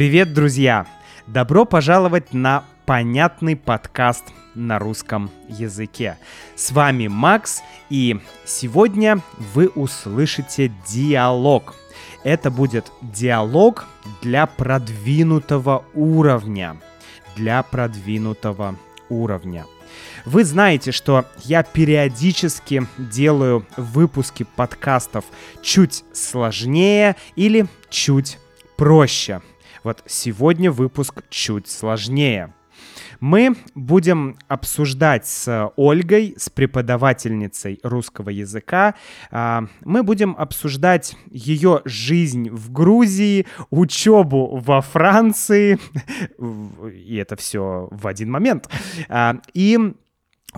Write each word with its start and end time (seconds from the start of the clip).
Привет, 0.00 0.32
друзья! 0.32 0.86
Добро 1.26 1.66
пожаловать 1.66 2.32
на 2.32 2.64
понятный 2.86 3.54
подкаст 3.54 4.24
на 4.54 4.78
русском 4.78 5.30
языке. 5.46 6.16
С 6.56 6.72
вами 6.72 7.06
Макс, 7.08 7.60
и 7.90 8.18
сегодня 8.46 9.20
вы 9.52 9.68
услышите 9.68 10.72
диалог. 10.88 11.74
Это 12.24 12.50
будет 12.50 12.90
диалог 13.02 13.84
для 14.22 14.46
продвинутого 14.46 15.84
уровня. 15.92 16.78
Для 17.36 17.62
продвинутого 17.62 18.76
уровня. 19.10 19.66
Вы 20.24 20.44
знаете, 20.44 20.92
что 20.92 21.26
я 21.44 21.62
периодически 21.62 22.86
делаю 22.96 23.66
выпуски 23.76 24.46
подкастов 24.56 25.26
чуть 25.60 26.04
сложнее 26.14 27.16
или 27.36 27.66
чуть 27.90 28.38
проще. 28.78 29.42
Вот 29.82 30.02
сегодня 30.06 30.70
выпуск 30.70 31.22
чуть 31.30 31.68
сложнее. 31.68 32.52
Мы 33.20 33.54
будем 33.74 34.36
обсуждать 34.48 35.26
с 35.26 35.72
Ольгой, 35.76 36.34
с 36.38 36.48
преподавательницей 36.48 37.78
русского 37.82 38.30
языка, 38.30 38.94
а, 39.30 39.64
мы 39.84 40.02
будем 40.02 40.34
обсуждать 40.38 41.16
ее 41.30 41.82
жизнь 41.84 42.48
в 42.50 42.72
Грузии, 42.72 43.46
учебу 43.70 44.56
во 44.56 44.80
Франции, 44.80 45.78
и 46.92 47.16
это 47.16 47.36
все 47.36 47.88
в 47.90 48.06
один 48.06 48.30
момент. 48.30 48.70
А, 49.08 49.36
и 49.52 49.78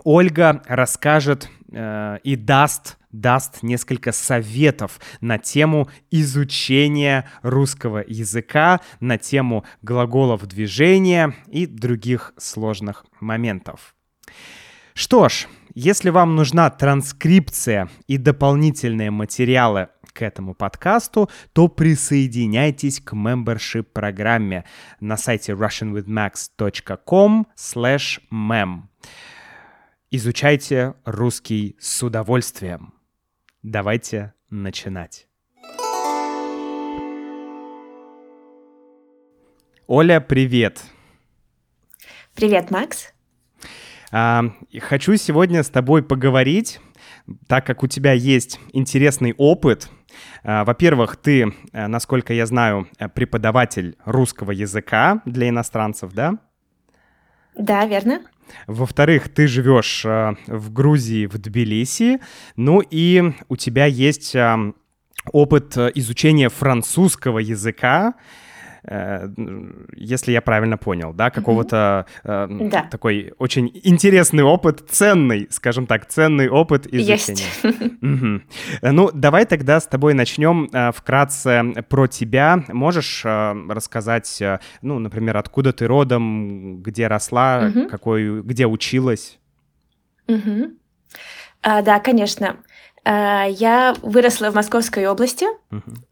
Ольга 0.04 0.62
расскажет 0.66 1.48
э, 1.72 2.18
и 2.22 2.36
даст 2.36 2.98
даст 3.12 3.62
несколько 3.62 4.10
советов 4.10 4.98
на 5.20 5.38
тему 5.38 5.88
изучения 6.10 7.28
русского 7.42 8.02
языка, 8.06 8.80
на 9.00 9.18
тему 9.18 9.64
глаголов 9.82 10.46
движения 10.46 11.34
и 11.48 11.66
других 11.66 12.32
сложных 12.38 13.04
моментов. 13.20 13.94
Что 14.94 15.28
ж, 15.28 15.46
если 15.74 16.10
вам 16.10 16.36
нужна 16.36 16.68
транскрипция 16.70 17.88
и 18.06 18.16
дополнительные 18.18 19.10
материалы 19.10 19.88
к 20.12 20.22
этому 20.22 20.54
подкасту, 20.54 21.30
то 21.52 21.68
присоединяйтесь 21.68 23.00
к 23.00 23.14
membership 23.14 23.84
программе 23.84 24.64
на 25.00 25.16
сайте 25.16 25.52
russianwithmax.com 25.52 27.46
mem. 28.30 28.82
Изучайте 30.14 30.92
русский 31.06 31.74
с 31.80 32.02
удовольствием. 32.02 32.92
Давайте 33.62 34.34
начинать. 34.50 35.26
Оля, 39.86 40.20
привет. 40.20 40.82
Привет, 42.34 42.70
Макс. 42.70 43.14
А, 44.10 44.44
хочу 44.82 45.16
сегодня 45.16 45.62
с 45.62 45.70
тобой 45.70 46.02
поговорить, 46.02 46.78
так 47.46 47.64
как 47.64 47.82
у 47.82 47.86
тебя 47.86 48.12
есть 48.12 48.60
интересный 48.74 49.32
опыт. 49.38 49.88
А, 50.44 50.66
во-первых, 50.66 51.16
ты, 51.16 51.54
а, 51.72 51.88
насколько 51.88 52.34
я 52.34 52.44
знаю, 52.44 52.86
преподаватель 53.14 53.96
русского 54.04 54.50
языка 54.50 55.22
для 55.24 55.48
иностранцев, 55.48 56.12
да? 56.12 56.38
Да, 57.54 57.86
верно. 57.86 58.20
Во-вторых, 58.66 59.28
ты 59.28 59.46
живешь 59.46 60.04
э, 60.04 60.34
в 60.46 60.72
Грузии, 60.72 61.26
в 61.26 61.38
Тбилиси, 61.38 62.20
ну 62.56 62.80
и 62.80 63.32
у 63.48 63.56
тебя 63.56 63.86
есть 63.86 64.34
э, 64.34 64.72
опыт 65.32 65.76
э, 65.76 65.90
изучения 65.94 66.48
французского 66.48 67.38
языка. 67.38 68.14
Э, 68.84 69.28
если 69.94 70.32
я 70.32 70.40
правильно 70.40 70.76
понял, 70.76 71.12
да, 71.12 71.30
какого-то 71.30 72.06
э, 72.24 72.48
да. 72.50 72.82
такой 72.90 73.32
очень 73.38 73.70
интересный 73.84 74.42
опыт, 74.42 74.84
ценный, 74.90 75.46
скажем 75.50 75.86
так, 75.86 76.08
ценный 76.08 76.48
опыт 76.48 76.86
изучения. 76.92 77.46
Угу. 78.02 78.42
Ну, 78.92 79.10
давай 79.12 79.46
тогда 79.46 79.78
с 79.78 79.86
тобой 79.86 80.14
начнем 80.14 80.68
э, 80.72 80.90
вкратце 80.92 81.62
про 81.88 82.08
тебя. 82.08 82.64
Можешь 82.68 83.22
э, 83.24 83.54
рассказать, 83.68 84.42
ну, 84.82 84.98
например, 84.98 85.36
откуда 85.36 85.72
ты 85.72 85.86
родом, 85.86 86.82
где 86.82 87.06
росла, 87.06 87.68
угу. 87.68 87.88
какой, 87.88 88.42
где 88.42 88.66
училась? 88.66 89.38
Угу. 90.26 90.72
А, 91.62 91.82
да, 91.82 92.00
конечно. 92.00 92.56
Э, 93.04 93.46
я 93.48 93.94
выросла 94.02 94.50
в 94.50 94.54
Московской 94.54 95.06
области, 95.06 95.46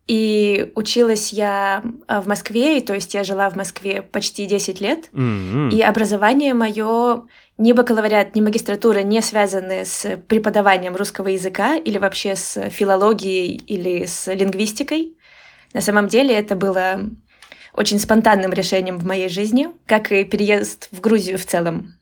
и 0.07 0.73
училась 0.75 1.33
я 1.33 1.83
э, 2.09 2.21
в 2.21 2.27
Москве, 2.27 2.79
и, 2.79 2.81
то 2.81 2.95
есть 2.95 3.15
я 3.15 3.23
жила 3.23 3.49
в 3.49 3.57
Москве 3.57 4.03
почти 4.03 4.47
10 4.47 4.81
лет, 4.81 5.09
и 5.13 5.83
образование 5.83 6.55
мое 6.55 7.23
ни 7.59 7.73
бакалавриат, 7.73 8.35
ни 8.35 8.41
магистратура 8.41 9.01
не 9.01 9.21
связаны 9.21 9.85
с 9.85 10.17
преподаванием 10.29 10.97
русского 10.97 11.29
языка 11.29 11.77
или 11.77 11.99
вообще 11.99 12.35
с 12.35 12.71
филологией 12.71 13.57
или 13.67 14.07
с 14.07 14.33
лингвистикой. 14.33 15.17
На 15.75 15.83
самом 15.83 16.09
деле 16.09 16.35
это 16.35 16.57
было 16.57 17.01
очень 17.75 18.01
спонтанным 18.01 18.53
решением 18.53 18.99
в 18.99 19.05
моей 19.05 19.29
жизни, 19.29 19.69
как 19.87 20.11
и 20.11 20.25
переезд 20.25 20.89
в 20.91 21.01
Грузию 21.01 21.39
в 21.39 21.45
целом. 21.45 21.95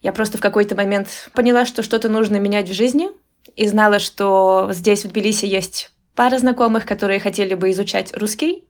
Я 0.00 0.12
просто 0.12 0.38
в 0.38 0.40
какой-то 0.40 0.74
момент 0.74 1.30
поняла, 1.34 1.66
что 1.66 1.82
что-то 1.82 2.08
нужно 2.08 2.36
менять 2.36 2.68
в 2.68 2.72
жизни— 2.72 3.10
и 3.58 3.66
знала, 3.66 3.98
что 3.98 4.68
здесь, 4.70 5.04
в 5.04 5.08
Тбилиси, 5.08 5.44
есть 5.44 5.90
пара 6.14 6.38
знакомых, 6.38 6.86
которые 6.86 7.18
хотели 7.18 7.54
бы 7.54 7.72
изучать 7.72 8.16
русский. 8.16 8.64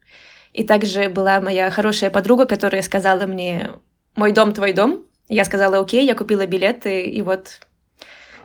И 0.55 0.65
также 0.65 1.11
была 1.11 1.43
моя 1.43 1.71
хорошая 1.71 2.09
подруга, 2.09 2.47
которая 2.47 2.81
сказала 2.81 3.27
мне 3.27 3.73
«Мой 4.17 4.33
дом, 4.33 4.55
твой 4.55 4.73
дом». 4.73 5.05
Я 5.29 5.45
сказала 5.45 5.79
«Окей», 5.79 6.07
я 6.07 6.15
купила 6.15 6.47
билеты, 6.47 7.03
и 7.03 7.21
вот 7.21 7.61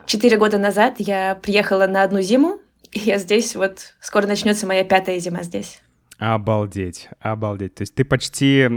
четыре 0.06 0.36
года 0.36 0.58
назад 0.58 0.96
я 0.98 1.36
приехала 1.36 1.88
на 1.88 2.04
одну 2.04 2.20
зиму, 2.20 2.60
и 2.92 3.00
я 3.00 3.20
здесь, 3.20 3.56
вот 3.56 3.94
скоро 4.02 4.28
начнется 4.28 4.68
моя 4.68 4.84
пятая 4.84 5.20
зима 5.20 5.44
здесь. 5.44 5.82
Обалдеть, 6.20 7.08
обалдеть. 7.22 7.76
То 7.76 7.84
есть 7.84 7.96
ты 7.96 8.04
почти 8.04 8.68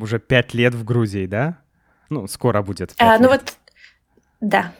уже 0.00 0.20
пять 0.20 0.54
лет 0.54 0.76
в 0.76 0.84
Грузии, 0.84 1.26
да? 1.26 1.58
Ну, 2.08 2.28
скоро 2.28 2.62
будет. 2.62 2.94
А, 2.98 3.18
ну 3.18 3.28
вот, 3.30 3.56
да. 4.40 4.72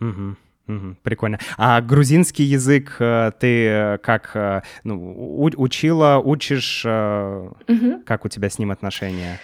Угу. 0.00 0.36
Угу, 0.68 0.96
прикольно. 1.02 1.38
А 1.56 1.80
грузинский 1.80 2.42
язык 2.42 2.96
э, 2.98 3.30
ты 3.38 3.66
э, 3.66 3.98
как 3.98 4.32
э, 4.34 4.62
ну, 4.82 5.52
учила, 5.56 6.18
учишь? 6.18 6.84
Угу. 6.84 8.02
Как 8.04 8.24
у 8.24 8.28
тебя 8.28 8.50
с 8.50 8.58
ним 8.58 8.70
отношения? 8.70 9.38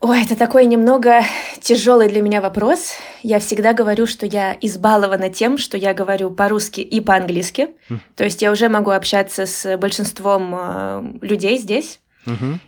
Ой, 0.00 0.22
это 0.22 0.36
такой 0.36 0.66
немного 0.66 1.22
тяжелый 1.60 2.08
для 2.08 2.20
меня 2.20 2.42
вопрос. 2.42 2.92
Я 3.22 3.38
всегда 3.38 3.72
говорю, 3.72 4.06
что 4.06 4.26
я 4.26 4.56
избалована 4.60 5.30
тем, 5.30 5.56
что 5.56 5.78
я 5.78 5.94
говорю 5.94 6.30
по-русски 6.30 6.82
и 6.82 7.00
по-английски. 7.00 7.68
Mm. 7.88 7.98
То 8.14 8.24
есть 8.24 8.42
я 8.42 8.52
уже 8.52 8.68
могу 8.68 8.90
общаться 8.90 9.46
с 9.46 9.76
большинством 9.78 11.18
людей 11.22 11.56
здесь. 11.56 12.00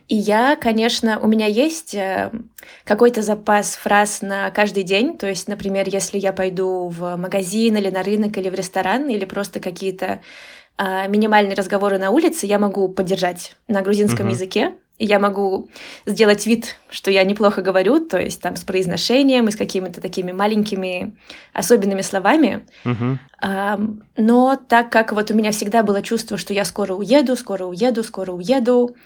И 0.09 0.15
я, 0.15 0.57
конечно, 0.57 1.19
у 1.19 1.27
меня 1.27 1.47
есть 1.47 1.95
э, 1.95 2.31
какой-то 2.85 3.23
запас 3.23 3.77
фраз 3.77 4.23
на 4.23 4.51
каждый 4.51 4.85
день. 4.85 5.19
То 5.19 5.27
есть, 5.27 5.49
например, 5.49 5.89
если 5.89 6.19
я 6.19 6.33
пойду 6.33 6.89
в 6.89 7.17
магазин 7.17 7.77
или 7.77 7.91
на 7.91 8.03
рынок 8.03 8.37
или 8.39 8.49
в 8.49 8.55
ресторан, 8.55 9.09
или 9.09 9.25
просто 9.25 9.61
какие-то 9.61 10.21
а, 10.81 11.09
минимальные 11.09 11.57
разговоры 11.57 11.99
на 11.99 12.11
улице, 12.11 12.47
я 12.47 12.61
могу 12.61 12.89
поддержать 12.89 13.57
на 13.67 13.83
грузинском 13.83 14.29
uh-huh. 14.29 14.33
языке. 14.33 14.75
И 14.99 15.07
я 15.07 15.19
могу 15.21 15.69
сделать 16.07 16.45
вид, 16.47 16.77
что 16.91 17.11
я 17.11 17.23
неплохо 17.23 17.63
говорю, 17.63 18.05
то 18.05 18.19
есть 18.19 18.41
там 18.41 18.57
с 18.57 18.63
произношением 18.63 19.47
и 19.47 19.53
с 19.53 19.57
какими-то 19.57 20.01
такими 20.01 20.33
маленькими 20.33 21.17
особенными 21.53 22.03
словами. 22.03 22.67
Uh-huh. 22.85 23.17
А, 23.41 23.81
но 24.17 24.57
так 24.69 24.91
как 24.91 25.13
вот 25.13 25.31
у 25.33 25.35
меня 25.35 25.51
всегда 25.51 25.83
было 25.83 26.01
чувство, 26.03 26.37
что 26.37 26.55
я 26.55 26.65
скоро 26.65 26.95
уеду, 26.95 27.37
скоро 27.37 27.65
уеду, 27.65 28.05
скоро 28.05 28.33
уеду, 28.33 28.97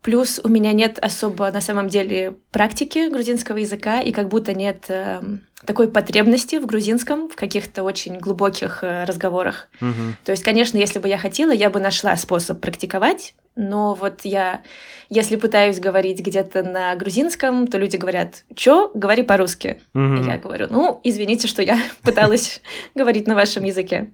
плюс 0.00 0.40
у 0.42 0.48
меня 0.48 0.72
нет 0.72 0.98
особо 0.98 1.50
на 1.50 1.60
самом 1.60 1.88
деле 1.88 2.36
практики 2.50 3.10
грузинского 3.10 3.58
языка, 3.58 4.00
и 4.00 4.12
как 4.12 4.28
будто 4.28 4.54
нет 4.54 4.86
э, 4.88 5.20
такой 5.66 5.88
потребности 5.88 6.56
в 6.56 6.66
грузинском, 6.66 7.28
в 7.28 7.36
каких-то 7.36 7.82
очень 7.82 8.18
глубоких 8.18 8.82
э, 8.82 9.04
разговорах. 9.04 9.68
Угу. 9.80 10.16
То 10.24 10.32
есть, 10.32 10.42
конечно, 10.42 10.78
если 10.78 10.98
бы 10.98 11.08
я 11.08 11.18
хотела, 11.18 11.52
я 11.52 11.70
бы 11.70 11.80
нашла 11.80 12.16
способ 12.16 12.60
практиковать, 12.60 13.34
но 13.56 13.94
вот 13.94 14.22
я, 14.24 14.62
если 15.08 15.36
пытаюсь 15.36 15.78
говорить 15.78 16.20
где-то 16.20 16.64
на 16.64 16.96
грузинском, 16.96 17.68
то 17.68 17.78
люди 17.78 17.96
говорят, 17.96 18.44
чё, 18.56 18.90
говори 18.94 19.22
по-русски. 19.22 19.80
Mm-hmm. 19.94 20.22
И 20.22 20.26
я 20.26 20.38
говорю, 20.38 20.66
ну, 20.70 21.00
извините, 21.04 21.46
что 21.46 21.62
я 21.62 21.78
пыталась 22.02 22.60
говорить 22.96 23.28
на 23.28 23.36
вашем 23.36 23.62
языке. 23.62 24.10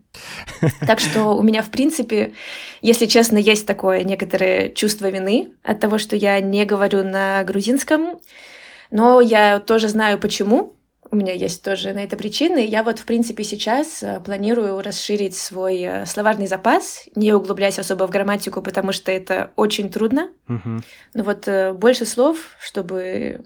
Так 0.86 1.00
что 1.00 1.36
у 1.36 1.42
меня, 1.42 1.62
в 1.62 1.70
принципе, 1.70 2.34
если 2.82 3.06
честно, 3.06 3.38
есть 3.38 3.66
такое 3.66 4.04
некоторое 4.04 4.68
чувство 4.68 5.08
вины 5.08 5.52
от 5.62 5.80
того, 5.80 5.96
что 5.96 6.16
я 6.16 6.38
не 6.40 6.66
говорю 6.66 7.02
на 7.02 7.42
грузинском, 7.44 8.20
но 8.90 9.22
я 9.22 9.58
тоже 9.60 9.88
знаю 9.88 10.18
почему, 10.18 10.74
у 11.10 11.16
меня 11.16 11.32
есть 11.32 11.64
тоже 11.64 11.92
на 11.92 12.04
это 12.04 12.16
причины. 12.16 12.64
Я 12.64 12.82
вот, 12.82 12.98
в 12.98 13.04
принципе, 13.04 13.42
сейчас 13.44 14.02
э, 14.02 14.20
планирую 14.20 14.80
расширить 14.80 15.36
свой 15.36 15.80
э, 15.80 16.06
словарный 16.06 16.46
запас, 16.46 17.08
не 17.16 17.32
углубляясь 17.32 17.78
особо 17.78 18.06
в 18.06 18.10
грамматику, 18.10 18.62
потому 18.62 18.92
что 18.92 19.10
это 19.10 19.50
очень 19.56 19.90
трудно. 19.90 20.30
Мгм. 20.46 20.84
Но 21.14 21.24
вот 21.24 21.48
э, 21.48 21.72
больше 21.72 22.06
слов, 22.06 22.38
чтобы 22.60 23.44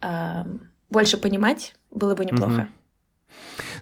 а, 0.00 0.46
больше 0.90 1.16
понимать, 1.16 1.74
было 1.90 2.14
бы 2.14 2.24
неплохо. 2.24 2.52
Мгм. 2.52 2.68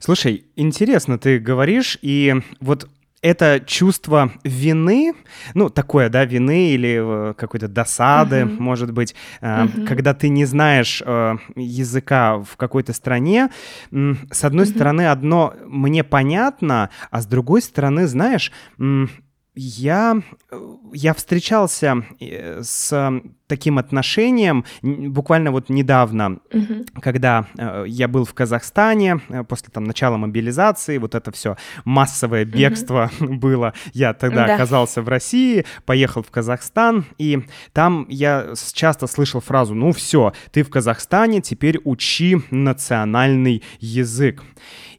Слушай, 0.00 0.46
интересно 0.56 1.19
ты 1.19 1.38
говоришь, 1.38 1.99
и 2.02 2.34
вот 2.60 2.88
это 3.25 3.59
чувство 3.67 4.31
вины, 4.44 5.15
ну, 5.55 5.71
такое, 5.71 6.11
да, 6.11 6.26
вины 6.26 6.69
или 6.69 7.31
э, 7.31 7.35
какой-то 7.35 7.69
досады, 7.69 8.44
Мгм. 8.44 8.55
может 8.59 8.93
быть, 8.93 9.15
Мгм. 9.41 9.87
когда 9.87 10.12
ты 10.12 10.29
не 10.29 10.44
знаешь 10.44 11.03
э, 11.05 11.37
языка 11.56 12.37
в 12.37 12.56
какой-то 12.59 12.93
стране, 12.93 13.49
с 13.91 14.44
одной 14.44 14.67
Мгм. 14.67 14.75
стороны, 14.75 15.06
одно 15.09 15.55
мне 15.67 16.05
понятно, 16.05 16.91
а 17.11 17.23
с 17.23 17.26
другой 17.26 17.62
стороны, 17.62 18.06
знаешь, 18.06 18.53
я, 19.55 20.21
я 20.93 21.15
встречался 21.15 22.05
э, 22.21 22.61
с 22.62 23.12
таким 23.47 23.79
отношением 23.79 24.65
буквально 24.83 25.51
вот 25.53 25.69
недавно 25.69 26.39
Мгм. 26.53 26.87
когда 27.01 27.47
э, 27.56 27.85
я 27.87 28.09
был 28.09 28.25
в 28.25 28.35
Казахстане, 28.35 29.21
э, 29.29 29.45
после 29.45 29.69
там 29.71 29.85
начала 29.85 30.17
мобилизации, 30.17 30.99
вот 30.99 31.15
это 31.15 31.31
все 31.31 31.56
массовое 31.85 32.45
бегство 32.45 33.11
было, 33.21 33.75
я 33.93 34.15
тогда 34.15 34.47
Да. 34.47 34.55
оказался 34.55 35.03
в 35.03 35.09
России, 35.09 35.65
поехал 35.85 36.23
в 36.23 36.31
Казахстан, 36.31 37.05
и 37.19 37.45
там 37.73 38.06
я 38.09 38.55
часто 38.73 39.06
слышал 39.06 39.41
фразу, 39.41 39.75
ну 39.75 39.93
все, 39.93 40.33
ты 40.51 40.62
в 40.62 40.71
Казахстане, 40.71 41.41
теперь 41.41 41.79
учи 41.85 42.39
национальный 42.51 43.62
язык. 43.81 44.43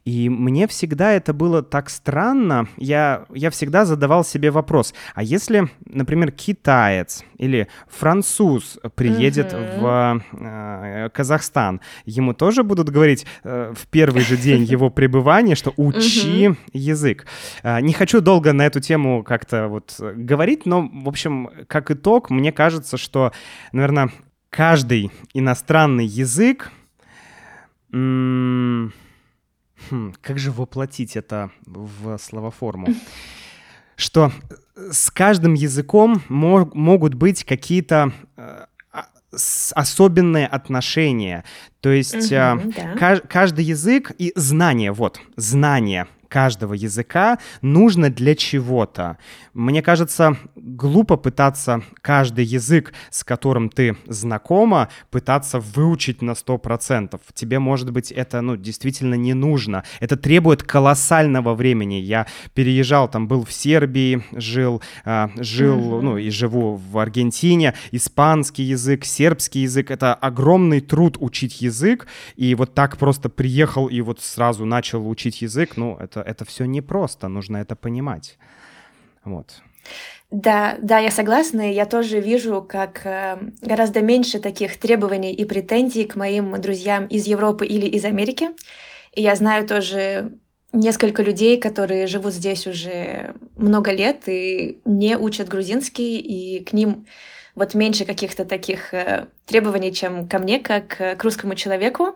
И 0.06 0.30
мне 0.30 0.68
всегда 0.68 1.14
это 1.14 1.34
было 1.34 1.64
так 1.64 1.90
странно. 1.90 2.68
Я, 2.78 3.26
я 3.34 3.50
всегда 3.50 3.86
задавал 3.86 4.24
себе 4.24 4.52
вопрос, 4.52 4.94
а 5.16 5.24
если, 5.24 5.68
например, 5.86 6.32
китаец 6.32 7.24
или 7.38 7.68
француз 7.88 8.78
приедет 8.94 9.52
Мгм. 9.54 9.80
в 9.80 10.24
э, 10.34 11.10
Казахстан, 11.12 11.82
ему 12.06 12.34
тоже 12.36 12.64
будут 12.64 12.90
говорить 12.90 13.26
э, 13.44 13.74
в 13.76 13.88
первый 13.88 14.22
же 14.22 14.38
день 14.38 14.62
его 14.76 14.92
пребывания, 14.92 15.56
что 15.56 15.74
учи 15.76 16.52
язык. 16.72 17.26
Э, 17.64 17.82
не 17.82 17.94
хочу 17.94 18.22
долго 18.22 18.54
на 18.54 18.64
эту 18.68 18.82
тему 18.82 19.24
как-то 19.24 19.68
вот 19.70 19.96
э, 20.00 20.14
говорить, 20.16 20.68
но, 20.68 20.88
в 20.88 21.10
общем, 21.10 21.50
как 21.68 21.90
итог, 21.90 22.30
мне 22.30 22.52
кажется, 22.52 22.98
что, 22.98 23.32
наверное, 23.72 24.12
каждый 24.52 25.12
иностранный 25.34 26.06
язык 26.06 26.72
м, 27.92 28.94
Хм, 29.90 30.14
как 30.22 30.40
же 30.40 30.52
воплотить 30.52 31.16
это 31.16 31.52
в 31.66 32.18
словоформу? 32.18 32.88
Что 33.98 34.32
э, 34.76 34.92
с 34.92 35.10
каждым 35.10 35.54
языком 35.54 36.22
мо- 36.28 36.70
могут 36.74 37.14
быть 37.14 37.44
какие-то 37.46 38.12
э, 38.36 38.66
а- 38.92 39.08
особенные 39.74 40.48
отношения. 40.48 41.44
То 41.80 41.92
есть 41.92 42.32
э, 42.32 42.54
Мгм, 42.56 42.72
да. 42.72 42.96
ка- 42.98 43.22
каждый 43.28 43.64
язык 43.64 44.12
и 44.18 44.34
знание, 44.36 44.92
вот, 44.92 45.20
знание 45.38 46.08
каждого 46.28 46.74
языка 46.74 47.40
нужно 47.62 48.10
для 48.10 48.36
чего-то. 48.36 49.18
Мне 49.54 49.82
кажется, 49.82 50.38
глупо 50.56 51.18
пытаться 51.18 51.82
каждый 52.02 52.46
язык, 52.46 52.94
с 53.10 53.24
которым 53.24 53.70
ты 53.70 53.98
знакома, 54.08 54.90
пытаться 55.12 55.60
выучить 55.60 56.22
на 56.22 56.32
100%. 56.32 57.20
Тебе, 57.34 57.60
может 57.60 57.92
быть, 57.92 58.12
это 58.12 58.42
ну, 58.42 58.58
действительно 58.58 59.16
не 59.16 59.34
нужно. 59.34 59.84
Это 60.00 60.18
требует 60.18 60.64
колоссального 60.64 61.54
времени. 61.56 61.96
Я 61.96 62.28
переезжал, 62.54 63.08
там 63.08 63.28
был 63.28 63.46
в 63.46 63.54
Сербии, 63.54 64.24
жил, 64.32 64.82
а, 65.06 65.30
жил, 65.38 66.02
ну 66.02 66.18
и 66.18 66.30
живу 66.30 66.76
в 66.76 66.98
Аргентине. 66.98 67.74
Испанский 67.92 68.64
язык, 68.64 69.06
сербский 69.06 69.62
язык— 69.62 69.90
это 69.92 70.14
огромный 70.14 70.82
труд 70.82 71.18
учить 71.20 71.62
язык. 71.62 72.08
И 72.36 72.56
вот 72.56 72.74
так 72.74 72.98
просто 72.98 73.30
приехал 73.30 73.88
и 73.88 74.02
вот 74.02 74.22
сразу 74.22 74.66
начал 74.66 75.08
учить 75.10 75.42
язык, 75.42 75.78
ну, 75.78 75.98
это, 76.00 76.15
это 76.22 76.46
все 76.46 76.66
непросто, 76.66 77.28
нужно 77.28 77.58
это 77.58 77.76
понимать. 77.76 78.38
Вот. 79.24 79.62
Да, 80.32 80.78
да, 80.82 81.00
я 81.00 81.12
согласна. 81.12 81.72
Я 81.72 81.86
тоже 81.86 82.20
вижу, 82.20 82.62
как 82.68 83.06
э, 83.06 83.38
гораздо 83.62 84.02
меньше 84.02 84.40
таких 84.40 84.78
требований 84.78 85.34
и 85.34 85.46
претензий 85.46 86.06
к 86.06 86.16
моим 86.16 86.60
друзьям 86.60 87.06
из 87.06 87.28
Европы 87.28 87.66
или 87.66 87.86
из 87.86 88.06
Америки. 88.06 88.50
И 89.14 89.22
я 89.22 89.36
знаю 89.36 89.68
тоже 89.68 90.34
несколько 90.74 91.24
людей, 91.24 91.58
которые 91.58 92.08
живут 92.08 92.34
здесь 92.34 92.68
уже 92.68 93.36
много 93.56 93.92
лет 93.92 94.28
и 94.28 94.80
не 94.84 95.18
учат 95.18 95.48
грузинский, 95.48 96.20
и 96.20 96.64
к 96.64 96.74
ним 96.74 97.06
вот 97.56 97.74
меньше 97.74 98.04
каких-то 98.04 98.46
таких 98.46 98.94
э, 98.94 99.28
требований, 99.46 99.94
чем 99.94 100.28
ко 100.28 100.40
мне, 100.40 100.60
как 100.60 101.00
э, 101.00 101.16
к 101.16 101.24
русскому 101.24 101.56
человеку. 101.56 102.16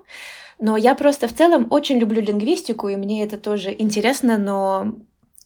Но 0.60 0.76
я 0.76 0.94
просто 0.94 1.28
в 1.28 1.34
целом 1.34 1.68
очень 1.70 2.00
люблю 2.00 2.22
лингвистику, 2.22 2.90
и 2.90 2.98
мне 2.98 3.24
это 3.24 3.38
тоже 3.38 3.74
интересно, 3.78 4.38
но 4.38 4.94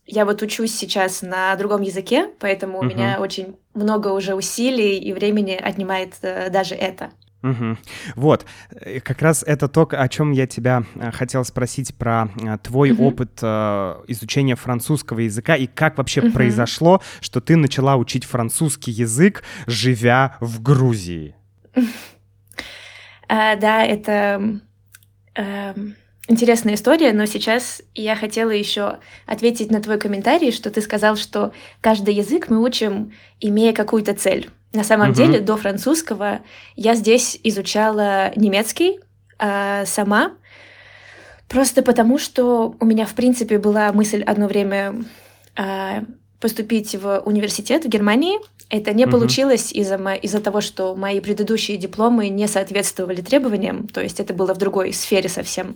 я 0.07 0.25
вот 0.25 0.41
учусь 0.41 0.75
сейчас 0.75 1.21
на 1.21 1.55
другом 1.55 1.81
языке, 1.81 2.29
поэтому 2.39 2.79
у 2.79 2.83
Мгм. 2.83 2.93
меня 2.93 3.19
очень 3.19 3.55
много 3.73 4.07
уже 4.09 4.33
усилий 4.35 4.97
и 4.97 5.13
времени 5.13 5.53
отнимает 5.53 6.15
э, 6.23 6.49
даже 6.49 6.75
это. 6.75 7.11
Мгм. 7.43 7.77
Вот, 8.15 8.45
э, 8.71 9.01
как 9.01 9.21
раз 9.21 9.43
это 9.45 9.67
то, 9.67 9.87
о 9.91 10.07
чем 10.09 10.31
я 10.31 10.47
тебя 10.47 10.83
э, 10.95 11.11
хотел 11.11 11.45
спросить 11.45 11.93
про 11.93 12.29
твой 12.63 12.91
Мгм. 12.91 13.01
опыт 13.01 13.39
э, 13.41 13.95
изучения 14.07 14.55
французского 14.55 15.19
языка 15.19 15.55
и 15.55 15.67
как 15.67 15.97
вообще 15.97 16.21
Мгм. 16.21 16.31
произошло, 16.31 17.01
что 17.21 17.39
ты 17.39 17.55
начала 17.55 17.97
учить 17.97 18.23
французский 18.23 18.91
язык, 18.91 19.43
живя 19.67 20.37
в 20.39 20.61
Грузии. 20.61 21.35
Да, 23.29 23.83
это 23.83 24.59
эм, 25.35 25.95
интересная 26.27 26.75
история, 26.75 27.13
но 27.13 27.25
сейчас 27.25 27.81
я 27.95 28.15
хотела 28.15 28.51
еще 28.51 28.99
ответить 29.25 29.71
на 29.71 29.81
твой 29.81 29.97
комментарий, 29.97 30.51
что 30.51 30.69
ты 30.71 30.81
сказал, 30.81 31.15
что 31.15 31.53
каждый 31.81 32.13
язык 32.13 32.49
мы 32.49 32.61
учим, 32.61 33.13
имея 33.39 33.73
какую-то 33.73 34.13
цель. 34.13 34.49
На 34.73 34.83
самом 34.83 35.07
Мгм. 35.07 35.15
деле, 35.15 35.39
до 35.39 35.55
французского 35.57 36.41
я 36.75 36.95
здесь 36.95 37.39
изучала 37.43 38.31
немецкий 38.35 38.99
а, 39.37 39.85
сама, 39.85 40.31
просто 41.47 41.83
потому 41.83 42.17
что 42.17 42.75
у 42.79 42.85
меня, 42.85 43.05
в 43.05 43.13
принципе, 43.13 43.59
была 43.59 43.91
мысль 43.91 44.23
одно 44.23 44.47
время 44.47 44.95
а, 45.55 46.03
поступить 46.39 46.95
в 46.95 47.19
университет 47.19 47.85
в 47.85 47.87
Германии. 47.87 48.39
Это 48.73 48.91
не 48.91 49.05
Мгм. 49.05 49.11
получилось 49.11 49.71
из-за 49.71 49.99
мо- 49.99 50.15
из-за 50.15 50.39
того, 50.39 50.59
что 50.59 50.95
мои 50.95 51.19
предыдущие 51.19 51.77
дипломы 51.77 52.29
не 52.29 52.47
соответствовали 52.47 53.21
требованиям, 53.21 53.87
то 53.87 54.01
есть 54.01 54.19
это 54.19 54.33
было 54.33 54.55
в 54.55 54.57
другой 54.57 54.93
сфере 54.93 55.29
совсем. 55.29 55.75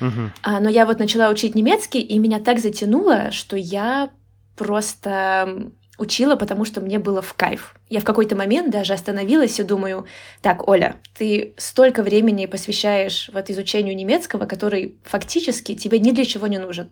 Мгм. 0.00 0.32
А, 0.42 0.58
но 0.58 0.70
я 0.70 0.86
вот 0.86 0.98
начала 0.98 1.28
учить 1.28 1.54
немецкий, 1.54 2.00
и 2.00 2.18
меня 2.18 2.40
так 2.40 2.58
затянуло, 2.58 3.30
что 3.30 3.56
я 3.56 4.08
просто 4.56 5.70
учила, 5.98 6.34
потому 6.36 6.64
что 6.64 6.80
мне 6.80 6.98
было 6.98 7.20
в 7.20 7.34
кайф. 7.34 7.74
Я 7.90 8.00
в 8.00 8.04
какой-то 8.04 8.34
момент 8.36 8.70
даже 8.70 8.94
остановилась 8.94 9.60
и 9.60 9.62
думаю, 9.62 10.06
так, 10.40 10.66
Оля, 10.66 10.96
ты 11.18 11.52
столько 11.58 12.02
времени 12.02 12.46
посвящаешь 12.46 13.28
вот 13.34 13.50
изучению 13.50 13.94
немецкого, 13.94 14.46
который 14.46 14.96
фактически 15.04 15.74
тебе 15.74 15.98
ни 15.98 16.12
для 16.12 16.24
чего 16.24 16.46
не 16.46 16.58
нужен. 16.58 16.88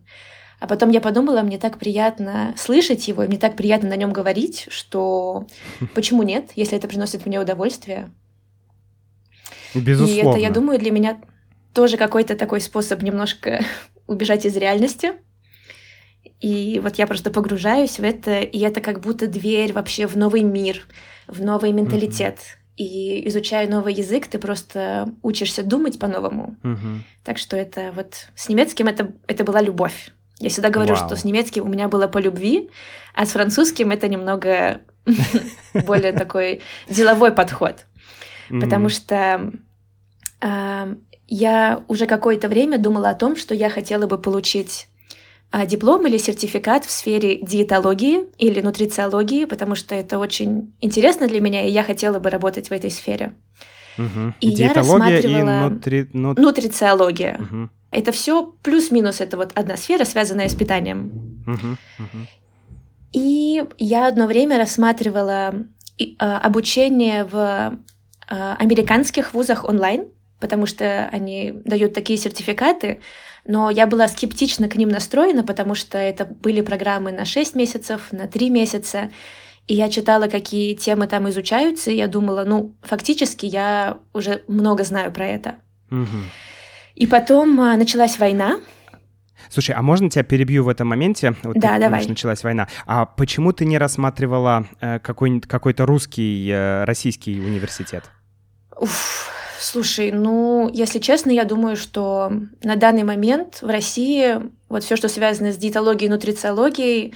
А 0.60 0.66
потом 0.66 0.90
я 0.90 1.00
подумала, 1.00 1.42
мне 1.42 1.58
так 1.58 1.78
приятно 1.78 2.54
слышать 2.56 3.06
его, 3.06 3.22
и 3.22 3.28
мне 3.28 3.38
так 3.38 3.56
приятно 3.56 3.90
на 3.90 3.96
нем 3.96 4.12
говорить, 4.12 4.66
что 4.70 5.46
почему 5.94 6.22
нет, 6.22 6.50
если 6.56 6.76
это 6.76 6.88
приносит 6.88 7.26
мне 7.26 7.40
удовольствие. 7.40 8.10
Безусловно. 9.74 10.30
И 10.30 10.30
это, 10.30 10.38
я 10.38 10.50
думаю, 10.50 10.78
для 10.78 10.90
меня 10.90 11.20
тоже 11.72 11.96
какой-то 11.96 12.34
такой 12.36 12.60
способ 12.60 13.02
немножко 13.02 13.64
убежать 14.06 14.44
из 14.46 14.56
реальности. 14.56 15.12
И 16.40 16.80
вот 16.82 16.96
я 16.96 17.06
просто 17.06 17.30
погружаюсь 17.30 17.98
в 17.98 18.04
это, 18.04 18.40
и 18.40 18.58
это 18.60 18.80
как 18.80 19.00
будто 19.00 19.26
дверь 19.26 19.72
вообще 19.72 20.06
в 20.06 20.16
новый 20.16 20.42
мир, 20.42 20.86
в 21.26 21.42
новый 21.42 21.72
менталитет. 21.72 22.38
И 22.76 23.26
изучая 23.28 23.68
новый 23.68 23.92
язык, 23.92 24.28
ты 24.28 24.38
просто 24.38 25.12
учишься 25.22 25.64
думать 25.64 25.98
по-новому. 25.98 26.56
Мгм. 26.62 27.04
Так 27.24 27.38
что 27.38 27.56
это 27.56 27.92
вот 27.94 28.28
с 28.36 28.48
немецким 28.48 28.86
это, 28.86 29.12
это 29.26 29.42
была 29.42 29.60
любовь. 29.60 30.12
Я 30.40 30.50
всегда 30.50 30.70
говорю, 30.70 30.94
Вау. 30.94 31.06
что 31.06 31.16
с 31.16 31.24
немецким 31.24 31.64
у 31.64 31.68
меня 31.68 31.88
было 31.88 32.06
по 32.06 32.18
любви, 32.18 32.70
а 33.14 33.26
с 33.26 33.30
французским 33.30 33.90
это 33.90 34.08
немного 34.08 34.82
более 35.74 36.12
такой 36.12 36.62
деловой 36.88 37.32
подход. 37.32 37.86
Потому 38.48 38.88
что 38.88 39.52
а, 40.40 40.94
я 41.26 41.84
уже 41.88 42.06
какое-то 42.06 42.48
время 42.48 42.78
думала 42.78 43.10
о 43.10 43.14
том, 43.14 43.36
что 43.36 43.54
я 43.54 43.68
хотела 43.68 44.06
бы 44.06 44.16
получить 44.18 44.88
а, 45.50 45.66
диплом 45.66 46.06
или 46.06 46.18
сертификат 46.18 46.84
в 46.84 46.90
сфере 46.90 47.38
диетологии 47.40 48.26
или 48.38 48.60
нутрициологии, 48.60 49.44
потому 49.44 49.74
что 49.74 49.94
это 49.94 50.18
очень 50.18 50.72
интересно 50.80 51.26
для 51.26 51.40
меня, 51.40 51.66
и 51.66 51.70
я 51.70 51.82
хотела 51.82 52.18
бы 52.18 52.30
работать 52.30 52.68
в 52.68 52.72
этой 52.72 52.90
сфере. 52.90 53.34
Угу. 53.98 54.34
И 54.40 54.48
я 54.48 54.72
Диетология 54.72 55.18
и 55.18 55.22
рассматривала 55.22 55.68
нутри... 55.68 56.08
ну- 56.12 56.34
нутрициология. 56.34 57.36
Мгм, 57.38 57.70
Это 57.90 58.12
все 58.12 58.54
плюс-минус, 58.62 59.20
это 59.20 59.36
вот 59.36 59.52
одна 59.54 59.76
сфера, 59.76 60.04
связанная 60.04 60.48
с 60.48 60.54
питанием. 60.54 61.42
мгм, 61.46 61.78
мгм. 61.98 62.28
И 63.12 63.64
я 63.78 64.06
одно 64.06 64.26
время 64.26 64.58
рассматривала 64.58 65.54
а, 66.18 66.38
обучение 66.38 67.24
в 67.24 67.34
а, 68.28 68.56
американских 68.58 69.34
вузах 69.34 69.64
онлайн, 69.64 70.08
потому 70.40 70.66
что 70.66 71.08
они 71.10 71.52
дают 71.64 71.94
такие 71.94 72.18
сертификаты, 72.18 73.00
но 73.46 73.70
я 73.70 73.86
была 73.86 74.08
скептично 74.08 74.68
к 74.68 74.76
ним 74.76 74.90
настроена, 74.90 75.42
потому 75.42 75.74
что 75.74 75.96
это 75.96 76.26
были 76.26 76.60
программы 76.60 77.12
на 77.12 77.24
6 77.24 77.54
месяцев, 77.54 78.12
на 78.12 78.28
3 78.28 78.50
месяца, 78.50 79.10
и 79.68 79.74
я 79.74 79.90
читала, 79.90 80.26
какие 80.28 80.74
темы 80.74 81.06
там 81.06 81.28
изучаются, 81.28 81.90
и 81.90 81.96
я 81.96 82.08
думала, 82.08 82.44
ну, 82.44 82.74
фактически 82.82 83.46
я 83.46 83.98
уже 84.14 84.42
много 84.48 84.82
знаю 84.82 85.12
про 85.12 85.26
это. 85.26 85.56
Мгм. 85.90 86.24
И 86.94 87.06
потом 87.06 87.60
а, 87.60 87.76
началась 87.76 88.18
война, 88.18 88.58
Слушай, 89.50 89.76
а 89.76 89.82
можно 89.82 90.10
тебя 90.10 90.24
перебью 90.24 90.64
в 90.64 90.68
этом 90.68 90.88
моменте? 90.88 91.34
Вот 91.42 91.54
ты 91.54 91.60
Да, 91.60 91.68
говоришь, 91.68 91.84
давай. 91.86 92.06
началась 92.08 92.42
война. 92.42 92.68
А 92.86 93.06
почему 93.06 93.52
ты 93.52 93.64
не 93.64 93.78
рассматривала 93.78 94.66
э, 94.80 94.98
какой-нибудь 94.98 95.48
какой-то 95.48 95.86
русский, 95.86 96.50
э, 96.50 96.84
российский 96.84 97.40
университет? 97.40 98.04
Уф, 98.78 99.30
слушай, 99.58 100.12
ну, 100.12 100.68
если 100.72 100.98
честно, 100.98 101.30
я 101.30 101.44
думаю, 101.44 101.76
что 101.76 102.30
на 102.62 102.76
данный 102.76 103.04
момент 103.04 103.60
в 103.62 103.68
России 103.68 104.36
вот 104.68 104.84
все, 104.84 104.96
что 104.96 105.08
связано 105.08 105.52
с 105.52 105.56
диетологией 105.56 106.08
и 106.08 106.12
нутрициологией, 106.12 107.14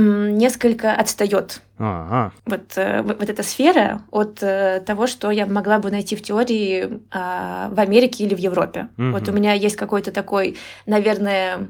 несколько 0.00 0.92
отстает. 0.92 1.62
А, 1.78 2.32
Вот, 2.46 2.76
э, 2.76 3.02
вот 3.02 3.18
вот 3.20 3.28
эта 3.28 3.42
сфера 3.42 4.02
от 4.10 4.42
э, 4.42 4.80
того, 4.84 5.06
что 5.06 5.30
я 5.30 5.46
могла 5.46 5.78
бы 5.78 5.90
найти 5.90 6.16
в 6.16 6.22
теории 6.22 7.00
а, 7.10 7.68
в 7.70 7.80
Америке 7.80 8.24
или 8.24 8.34
в 8.34 8.38
Европе. 8.38 8.88
Вот 8.96 9.22
Мгм. 9.22 9.34
у 9.34 9.36
меня 9.36 9.52
есть 9.52 9.76
какой-то 9.76 10.12
такой, 10.12 10.56
наверное, 10.86 11.68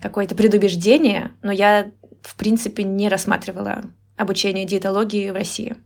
какое-то 0.00 0.34
предубеждение, 0.34 1.30
но 1.42 1.52
я, 1.52 1.90
в 2.22 2.34
принципе, 2.36 2.82
не 2.82 3.08
рассматривала 3.08 3.82
обучение 4.16 4.64
диетологии 4.64 5.30
в 5.30 5.34
России. 5.34 5.76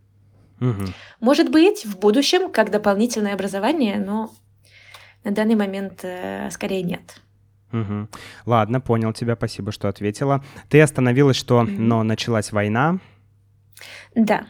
Мгм. 0.59 0.93
Может 1.19 1.49
быть, 1.49 1.85
в 1.85 1.97
будущем, 1.99 2.51
как 2.51 2.71
дополнительное 2.71 3.33
образование, 3.33 3.97
но 3.97 4.31
на 5.23 5.31
данный 5.31 5.55
момент 5.55 5.99
э, 6.03 6.49
скорее 6.51 6.83
нет. 6.83 7.21
Мгм. 7.73 8.07
Ладно, 8.45 8.79
понял 8.79 9.11
тебя, 9.11 9.35
спасибо, 9.35 9.71
что 9.73 9.89
ответила. 9.89 10.43
Ты 10.69 10.79
остановилась, 10.79 11.35
что, 11.35 11.63
Мгм. 11.63 11.87
но 11.87 12.03
началась 12.03 12.51
война. 12.53 12.99
Да. 14.15 14.45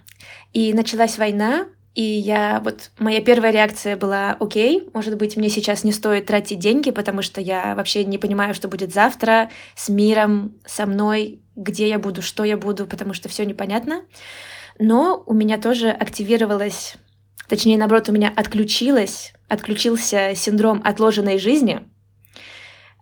И 0.52 0.74
началась 0.74 1.18
война, 1.18 1.66
и 1.96 2.02
я 2.04 2.60
вот 2.64 2.92
моя 3.00 3.22
первая 3.22 3.52
реакция 3.52 3.96
была: 3.96 4.36
окей, 4.40 4.90
может 4.94 5.18
быть, 5.18 5.38
мне 5.38 5.50
сейчас 5.50 5.84
не 5.84 5.92
стоит 5.92 6.26
тратить 6.26 6.60
деньги, 6.60 6.92
потому 6.92 7.22
что 7.22 7.40
я 7.40 7.76
вообще 7.76 8.04
не 8.04 8.18
понимаю, 8.18 8.54
что 8.54 8.68
будет 8.68 8.94
завтра 8.94 9.50
с 9.76 9.90
миром, 9.90 10.54
со 10.66 10.86
мной, 10.86 11.40
где 11.56 11.88
я 11.88 12.00
буду, 12.00 12.22
что 12.22 12.44
я 12.44 12.58
буду, 12.58 12.86
потому 12.88 13.14
что 13.14 13.30
все 13.30 13.46
непонятно. 13.46 14.02
Но 14.80 15.24
у 15.26 15.34
меня 15.34 15.58
тоже 15.58 15.90
активировалась, 15.92 16.96
точнее, 17.48 17.78
наоборот, 17.78 18.10
у 18.10 18.12
меня 18.12 18.34
отключилась, 18.36 19.34
отключился 19.48 20.34
синдром 20.36 20.82
отложенной 20.84 21.38
жизни. 21.38 21.82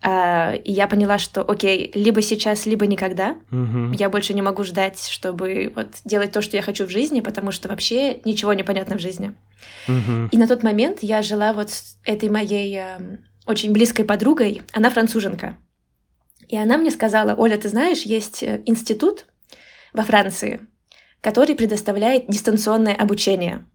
А, 0.03 0.53
И 0.55 0.71
я 0.71 0.87
поняла, 0.87 1.19
что 1.19 1.41
окей, 1.43 1.91
либо 1.93 2.21
сейчас, 2.21 2.65
либо 2.65 2.87
никогда. 2.87 3.37
Мгм. 3.51 3.91
Я 3.91 4.09
больше 4.09 4.33
не 4.33 4.41
могу 4.41 4.63
ждать, 4.63 5.07
чтобы 5.07 5.71
вот 5.75 5.87
делать 6.05 6.31
то, 6.31 6.41
что 6.41 6.57
я 6.57 6.63
хочу 6.63 6.85
в 6.85 6.89
жизни, 6.89 7.21
потому 7.21 7.51
что 7.51 7.69
вообще 7.69 8.19
ничего 8.25 8.53
не 8.53 8.63
понятно 8.63 8.97
в 8.97 9.01
жизни. 9.01 9.35
Мгм. 9.87 10.29
И 10.31 10.37
на 10.37 10.47
тот 10.47 10.63
момент 10.63 10.99
я 11.01 11.21
жила 11.21 11.53
вот 11.53 11.69
с 11.69 11.97
этой 12.03 12.29
моей 12.29 12.75
эм, 12.77 13.19
очень 13.45 13.73
близкой 13.73 14.05
подругой. 14.05 14.63
Она 14.71 14.89
француженка. 14.89 15.57
И 16.47 16.57
она 16.57 16.77
мне 16.77 16.91
сказала, 16.91 17.35
Оля, 17.35 17.57
ты 17.57 17.69
знаешь, 17.69 18.01
есть 18.01 18.43
э, 18.43 18.61
институт 18.65 19.25
во 19.93 20.03
Франции, 20.03 20.61
который 21.21 21.55
предоставляет 21.55 22.27
дистанционное 22.27 22.95
обучение. 22.95 23.65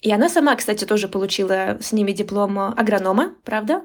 И 0.00 0.10
она 0.12 0.28
сама, 0.28 0.56
кстати, 0.56 0.84
тоже 0.84 1.08
получила 1.08 1.78
с 1.80 1.92
ними 1.92 2.12
диплом 2.12 2.58
э, 2.58 2.72
агронома, 2.76 3.34
правда? 3.44 3.82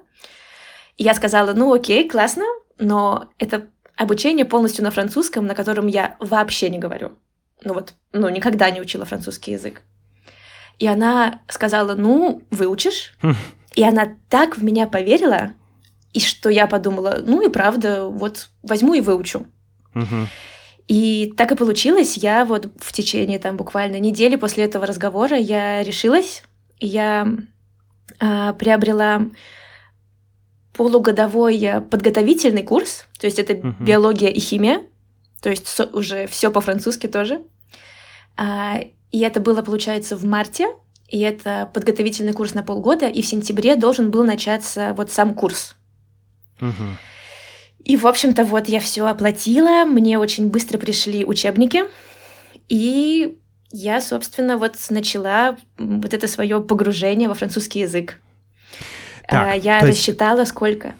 И 0.99 1.03
я 1.03 1.13
сказала, 1.13 1.53
ну 1.53 1.73
окей, 1.73 2.07
классно, 2.07 2.43
но 2.77 3.29
это 3.39 3.67
обучение 3.95 4.43
полностью 4.43 4.83
на 4.83 4.91
французском, 4.91 5.47
на 5.47 5.55
котором 5.55 5.87
я 5.87 6.17
вообще 6.19 6.69
не 6.69 6.77
говорю. 6.77 7.13
Ну 7.63 7.73
вот, 7.73 7.93
ну 8.11 8.27
никогда 8.27 8.69
не 8.69 8.81
учила 8.81 9.05
французский 9.05 9.53
язык. 9.53 9.81
И 10.77 10.87
она 10.87 11.39
сказала, 11.47 11.95
ну, 11.95 12.43
выучишь. 12.51 13.13
Хм. 13.21 13.35
И 13.75 13.83
она 13.83 14.15
так 14.29 14.57
в 14.57 14.63
меня 14.63 14.87
поверила, 14.87 15.53
и 16.11 16.19
что 16.19 16.49
я 16.49 16.67
подумала, 16.67 17.19
ну 17.25 17.41
и 17.41 17.49
правда, 17.49 18.05
вот 18.05 18.49
возьму 18.61 18.93
и 18.93 19.01
выучу. 19.01 19.47
И 20.87 21.33
так 21.37 21.51
и 21.51 21.55
получилось. 21.55 22.17
Я 22.17 22.43
вот 22.43 22.67
в 22.77 22.91
течение 22.91 23.39
там 23.39 23.55
буквально 23.55 23.99
недели 23.99 24.35
после 24.35 24.65
этого 24.65 24.85
разговора 24.85 25.37
я 25.37 25.81
решилась, 25.83 26.43
я 26.79 27.27
а, 28.19 28.53
приобрела 28.53 29.21
полугодовой 30.79 31.57
э, 31.61 31.81
подготовительный 31.81 32.63
курс, 32.63 33.05
то 33.19 33.27
есть 33.27 33.37
это 33.37 33.53
Мгм. 33.55 33.83
биология 33.83 34.29
и 34.29 34.39
химия, 34.39 34.83
то 35.41 35.49
есть 35.49 35.67
со- 35.67 35.87
уже 35.87 36.25
все 36.27 36.49
по-французски 36.51 37.07
тоже. 37.07 37.41
А, 38.37 38.79
и 39.11 39.19
это 39.19 39.41
было, 39.41 39.61
получается, 39.61 40.15
в 40.15 40.23
марте, 40.23 40.67
и 41.09 41.19
это 41.19 41.69
подготовительный 41.73 42.31
курс 42.31 42.53
на 42.53 42.63
полгода, 42.63 43.07
и 43.09 43.21
в 43.21 43.25
сентябре 43.25 43.75
должен 43.75 44.09
был 44.09 44.23
начаться 44.23 44.93
вот 44.95 45.11
сам 45.11 45.33
курс. 45.33 45.75
Мгм. 46.61 46.97
И, 47.83 47.97
в 47.97 48.07
общем-то, 48.07 48.45
вот 48.45 48.69
я 48.69 48.79
все 48.79 49.05
оплатила, 49.05 49.83
мне 49.83 50.17
очень 50.17 50.47
быстро 50.47 50.77
пришли 50.77 51.25
учебники, 51.25 51.83
и 52.69 53.37
я, 53.71 53.99
собственно, 53.99 54.57
вот 54.57 54.75
начала 54.89 55.57
вот 55.77 56.13
это 56.13 56.27
свое 56.29 56.61
погружение 56.61 57.27
во 57.27 57.35
французский 57.35 57.81
язык. 57.81 58.21
Так, 59.29 59.47
А, 59.47 59.53
я 59.53 59.79
то 59.79 59.87
есть- 59.87 59.99
рассчитала, 59.99 60.45
сколько. 60.45 60.93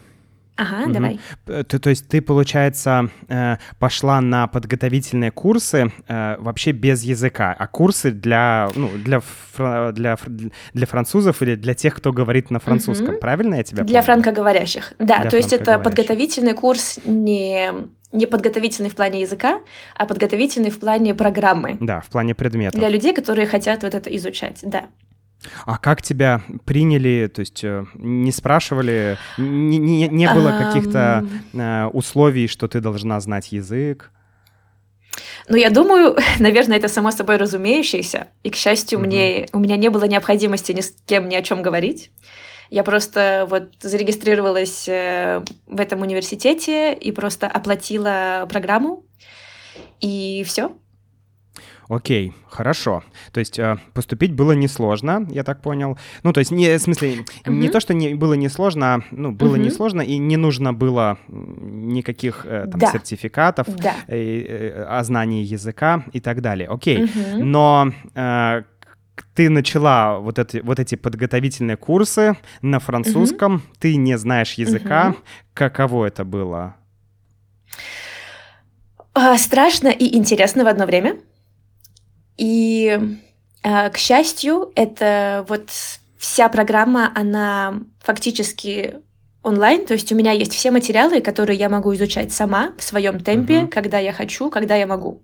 Ага, 0.56 0.82
Мгм. 0.82 0.92
давай. 0.92 1.20
Ты, 1.46 1.78
то 1.78 1.88
есть 1.88 2.06
ты, 2.08 2.20
получается, 2.20 3.08
э, 3.28 3.56
пошла 3.78 4.20
на 4.20 4.46
подготовительные 4.46 5.30
курсы 5.30 5.90
э, 6.06 6.36
вообще 6.38 6.72
без 6.72 7.02
языка, 7.02 7.56
а 7.58 7.66
курсы 7.66 8.10
для, 8.10 8.68
ну, 8.74 8.90
для, 8.94 9.20
фра- 9.20 9.92
для, 9.92 10.18
для 10.74 10.86
французов 10.86 11.40
или 11.40 11.54
для 11.54 11.72
тех, 11.72 11.94
кто 11.94 12.12
говорит 12.12 12.50
на 12.50 12.58
французском, 12.58 13.12
Мгм. 13.12 13.20
правильно 13.20 13.54
я 13.54 13.62
тебя 13.62 13.84
Для 13.84 14.02
понял? 14.02 14.04
франкоговорящих. 14.22 14.92
Да, 14.98 15.20
Для 15.22 15.30
то 15.30 15.36
есть 15.38 15.52
это 15.54 15.78
подготовительный 15.78 16.52
курс 16.52 16.98
не, 17.06 17.70
не 18.12 18.26
подготовительный 18.26 18.90
в 18.90 18.94
плане 18.96 19.22
языка, 19.22 19.60
а 19.96 20.04
подготовительный 20.04 20.70
в 20.70 20.78
плане 20.78 21.14
программы. 21.14 21.78
Да, 21.80 22.00
в 22.02 22.08
плане 22.10 22.34
предметов. 22.34 22.78
Для 22.78 22.90
людей, 22.90 23.14
которые 23.14 23.46
хотят 23.46 23.82
вот 23.82 23.94
это 23.94 24.14
изучать, 24.14 24.58
да. 24.62 24.84
А 25.64 25.78
как 25.78 26.02
тебя 26.02 26.42
приняли, 26.64 27.30
то 27.34 27.40
есть 27.40 27.64
э, 27.64 27.86
не 27.94 28.30
спрашивали, 28.32 29.16
не, 29.38 29.78
не- 29.78 30.08
не 30.08 30.32
было 30.32 30.52
каких-то 30.52 31.24
э, 31.52 31.86
условий, 31.86 32.46
что 32.46 32.68
ты 32.68 32.80
должна 32.80 33.20
знать 33.20 33.52
язык? 33.52 34.10
Ну, 35.48 35.56
я 35.56 35.70
думаю, 35.70 36.16
наверное, 36.38 36.76
это 36.76 36.88
само 36.88 37.10
собой 37.10 37.36
разумеющееся. 37.36 38.28
И, 38.42 38.50
к 38.50 38.56
счастью, 38.56 38.98
Мгм. 38.98 39.08
мне, 39.08 39.46
у 39.52 39.58
меня 39.58 39.76
не 39.76 39.88
было 39.88 40.04
необходимости 40.04 40.72
ни 40.72 40.80
с 40.82 40.94
кем 41.06 41.28
ни 41.28 41.34
о 41.34 41.42
чем 41.42 41.62
говорить. 41.62 42.10
Я 42.70 42.84
просто 42.84 43.46
вот 43.50 43.70
зарегистрировалась 43.80 44.86
э, 44.88 45.42
в 45.66 45.80
этом 45.80 46.02
университете 46.02 46.94
и 46.94 47.10
просто 47.12 47.48
оплатила 47.48 48.46
программу. 48.48 49.04
И 50.00 50.44
все. 50.46 50.72
Окей, 51.90 52.32
хорошо. 52.48 53.02
То 53.32 53.40
есть 53.40 53.58
э, 53.58 53.76
поступить 53.94 54.32
было 54.32 54.52
несложно, 54.52 55.26
я 55.28 55.42
так 55.42 55.60
понял. 55.60 55.98
Ну, 56.22 56.32
то 56.32 56.38
есть, 56.38 56.52
не, 56.52 56.78
в 56.78 56.80
смысле, 56.80 57.24
не 57.46 57.64
Мгм. 57.64 57.70
то, 57.72 57.80
что 57.80 57.94
не, 57.94 58.14
было 58.14 58.34
несложно, 58.34 58.94
а, 58.94 59.00
ну, 59.10 59.32
было 59.32 59.56
Мгм. 59.56 59.64
несложно, 59.64 60.00
и 60.00 60.16
не 60.18 60.36
нужно 60.36 60.72
было 60.72 61.18
никаких 61.28 62.46
э, 62.46 62.68
там, 62.70 62.78
Да. 62.78 62.92
сертификатов 62.92 63.66
Да. 63.74 63.94
э, 64.06 64.84
о 64.88 65.02
знании 65.02 65.42
языка 65.44 66.04
и 66.12 66.20
так 66.20 66.42
далее. 66.42 66.68
Окей. 66.68 67.02
Мгм. 67.02 67.50
Но 67.50 67.92
ты 69.34 69.50
начала 69.50 70.20
вот 70.20 70.38
эти, 70.38 70.58
вот 70.58 70.78
эти 70.78 70.94
подготовительные 70.94 71.76
курсы 71.76 72.36
на 72.62 72.78
французском, 72.78 73.62
ты 73.80 73.96
не 73.96 74.16
знаешь 74.16 74.54
языка. 74.54 75.08
Мгм. 75.08 75.16
Каково 75.54 76.06
это 76.06 76.24
было? 76.24 76.76
А, 79.12 79.36
Страшно 79.36 79.88
и 79.88 80.16
интересно 80.16 80.62
в 80.64 80.68
одно 80.68 80.86
время. 80.86 81.16
И, 82.40 82.98
а, 83.62 83.90
к 83.90 83.98
счастью, 83.98 84.72
это 84.74 85.44
вот 85.46 85.68
вся 86.16 86.48
программа, 86.48 87.12
она 87.14 87.80
фактически 88.00 88.96
онлайн, 89.42 89.84
то 89.84 89.92
есть 89.92 90.10
у 90.10 90.16
меня 90.16 90.32
есть 90.32 90.54
все 90.54 90.70
материалы, 90.70 91.20
которые 91.20 91.58
я 91.58 91.68
могу 91.68 91.94
изучать 91.94 92.32
сама 92.32 92.72
в 92.78 92.82
своем 92.82 93.20
темпе, 93.20 93.60
Мгм. 93.60 93.68
когда 93.68 93.98
я 93.98 94.12
хочу, 94.14 94.48
когда 94.48 94.74
я 94.74 94.86
могу. 94.86 95.22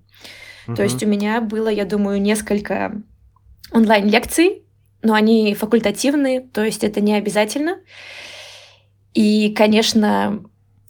То 0.75 0.83
есть 0.83 1.03
у 1.03 1.07
меня 1.07 1.41
было, 1.41 1.69
я 1.69 1.85
думаю, 1.85 2.21
несколько 2.21 3.01
онлайн-лекций, 3.73 4.65
но 5.01 5.15
они 5.15 5.55
факультативные, 5.55 6.41
то 6.41 6.65
есть 6.65 6.83
это 6.85 7.01
не 7.01 7.15
обязательно. 7.15 7.79
И, 9.15 9.55
конечно, 9.55 10.43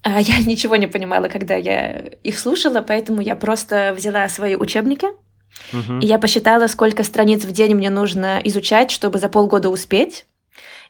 а, 0.03 0.21
я 0.21 0.39
ничего 0.39 0.77
не 0.77 0.87
понимала, 0.89 1.29
когда 1.29 1.55
я 1.57 1.99
их 2.25 2.39
слушала, 2.39 2.81
поэтому 2.81 3.21
я 3.21 3.37
просто 3.37 3.95
взяла 3.97 4.29
свои 4.29 4.57
учебники, 4.57 5.09
uh-huh. 5.73 6.01
и 6.01 6.07
я 6.07 6.19
посчитала, 6.19 6.67
сколько 6.67 7.03
страниц 7.03 7.45
в 7.45 7.53
день 7.53 7.75
мне 7.75 7.91
нужно 7.91 8.41
изучать, 8.45 8.91
чтобы 8.91 9.19
за 9.19 9.29
полгода 9.29 9.69
успеть. 9.69 10.27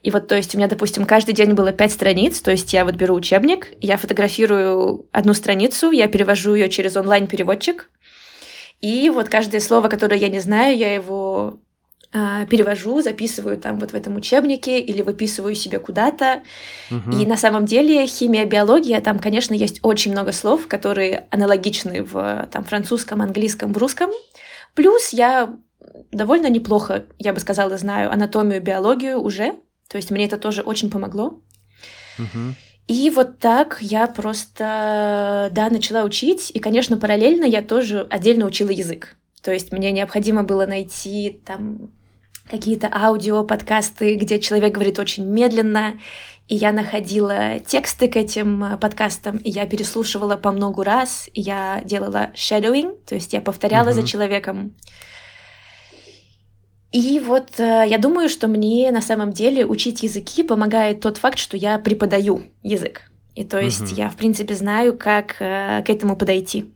И 0.03 0.11
вот, 0.11 0.29
то 0.29 0.37
есть, 0.37 0.55
у 0.55 0.59
меня, 0.59 0.69
допустим, 0.69 1.05
каждый 1.05 1.35
день 1.35 1.55
было 1.55 1.73
пять 1.73 1.93
страниц, 1.93 2.41
то 2.41 2.51
есть 2.51 2.73
я 2.73 2.85
вот 2.85 2.95
беру 2.95 3.15
учебник, 3.15 3.73
я 3.81 3.97
фотографирую 3.97 5.07
одну 5.11 5.35
страницу, 5.35 5.91
я 5.91 6.07
перевожу 6.07 6.55
ее 6.55 6.69
через 6.69 6.97
онлайн-переводчик, 6.97 7.91
и 8.81 9.11
вот 9.11 9.29
каждое 9.29 9.61
слово, 9.61 9.89
которое 9.89 10.21
я 10.21 10.29
не 10.29 10.41
знаю, 10.41 10.77
я 10.77 10.95
его 10.95 11.59
а, 12.13 12.47
перевожу, 12.47 13.03
записываю 13.03 13.59
там 13.59 13.79
вот 13.79 13.91
в 13.91 13.95
этом 13.95 14.17
учебнике 14.17 14.81
или 14.81 15.03
выписываю 15.03 15.55
себе 15.55 15.79
куда-то. 15.79 16.43
Угу. 16.91 17.17
И 17.17 17.27
на 17.27 17.37
самом 17.37 17.67
деле 17.67 18.07
химия, 18.07 18.45
биология, 18.45 19.01
там, 19.01 19.19
конечно, 19.19 19.55
есть 19.55 19.81
очень 19.83 20.13
много 20.13 20.33
слов, 20.33 20.69
которые 20.69 21.27
аналогичны 21.31 22.03
в 22.03 22.49
там, 22.51 22.65
французском, 22.65 23.23
английском, 23.23 23.73
русском. 23.73 24.11
Плюс 24.77 25.13
я 25.13 25.57
довольно 26.13 26.49
неплохо, 26.49 27.07
я 27.19 27.33
бы 27.33 27.41
сказала, 27.41 27.77
знаю 27.79 28.13
анатомию, 28.13 28.63
биологию 28.63 29.19
уже. 29.19 29.55
То 29.89 29.97
есть 29.97 30.11
мне 30.11 30.27
это 30.27 30.37
тоже 30.37 30.63
очень 30.63 30.91
помогло. 30.91 31.41
Угу. 32.19 32.55
И 32.89 33.11
вот 33.11 33.39
так 33.39 33.79
я 33.81 34.07
просто, 34.07 35.49
да, 35.53 35.71
начала 35.71 36.05
учить. 36.05 36.51
И, 36.55 36.61
конечно, 36.61 36.99
параллельно 36.99 37.45
я 37.45 37.63
тоже 37.63 38.07
отдельно 38.11 38.47
учила 38.47 38.71
язык. 38.71 39.17
То 39.43 39.53
есть 39.53 39.73
мне 39.73 39.91
необходимо 39.93 40.45
было 40.45 40.67
найти 40.67 41.41
там 41.45 41.91
какие-то 42.49 42.89
аудио, 42.93 43.45
подкасты, 43.45 44.15
где 44.17 44.39
человек 44.39 44.73
говорит 44.73 44.99
очень 44.99 45.25
медленно, 45.25 45.99
и 46.49 46.55
я 46.55 46.73
находила 46.73 47.59
тексты 47.59 48.09
к 48.09 48.17
этим 48.17 48.63
э, 48.63 48.77
подкастам, 48.77 49.39
и 49.39 49.51
я 49.51 49.67
переслушивала 49.67 50.37
по 50.37 50.53
многу 50.53 50.83
раз, 50.85 51.29
и 51.35 51.41
я 51.41 51.83
делала 51.85 52.31
shadowing, 52.35 52.97
то 53.05 53.17
есть 53.17 53.33
я 53.33 53.41
повторяла 53.41 53.89
uh-huh. 53.89 53.95
за 53.95 54.07
человеком. 54.07 54.75
И 56.93 57.19
вот 57.19 57.59
э, 57.59 57.85
я 57.89 57.99
думаю, 57.99 58.29
что 58.29 58.47
мне 58.47 58.93
на 58.93 59.03
самом 59.03 59.33
деле 59.33 59.67
учить 59.67 60.05
языки 60.05 60.45
помогает 60.45 61.01
тот 61.01 61.19
факт, 61.19 61.39
что 61.39 61.57
я 61.57 61.79
преподаю 61.79 62.45
язык. 62.63 63.11
И 63.35 63.45
то 63.45 63.59
есть 63.59 63.93
uh-huh. 63.93 63.97
я, 63.97 64.09
в 64.09 64.17
принципе, 64.17 64.55
знаю, 64.55 64.97
как 64.97 65.37
э, 65.41 65.83
к 65.85 65.91
этому 65.91 66.17
подойти. 66.17 66.73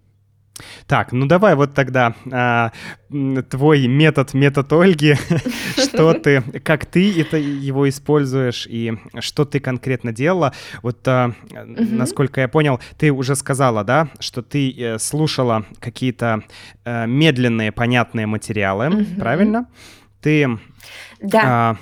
Так, 0.87 1.13
ну 1.13 1.27
давай 1.27 1.55
вот 1.55 1.75
тогда 1.75 2.15
а, 2.31 2.73
твой 3.49 3.87
метод, 3.87 4.35
метод 4.35 4.73
Ольги, 4.73 5.15
что 5.77 6.13
ты, 6.15 6.41
как 6.63 6.87
ты 6.87 7.21
это 7.21 7.37
его 7.37 7.89
используешь 7.89 8.67
и 8.69 8.99
что 9.21 9.45
ты 9.45 9.61
конкретно 9.61 10.13
делала. 10.13 10.53
Вот, 10.83 11.07
а, 11.07 11.33
насколько 11.51 12.41
я 12.41 12.49
понял, 12.49 12.81
ты 12.99 13.13
уже 13.13 13.37
сказала, 13.37 13.85
да, 13.85 14.09
что 14.19 14.43
ты 14.43 14.71
э, 14.71 14.99
слушала 14.99 15.65
какие-то 15.79 16.43
а, 16.85 17.07
медленные, 17.07 17.73
понятные 17.73 18.27
материалы, 18.27 19.05
правильно? 19.19 19.67
Ты 20.21 20.59
да. 21.21 21.43
А, 21.45 21.77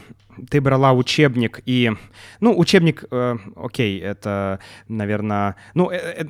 ты 0.50 0.60
брала 0.60 0.92
учебник 0.92 1.60
и... 1.66 1.92
Ну, 2.40 2.58
учебник, 2.58 3.04
э, 3.10 3.36
окей, 3.56 4.00
это, 4.00 4.60
наверное... 4.88 5.56
Ну, 5.74 5.90
э, 5.90 5.96
э, 5.96 6.24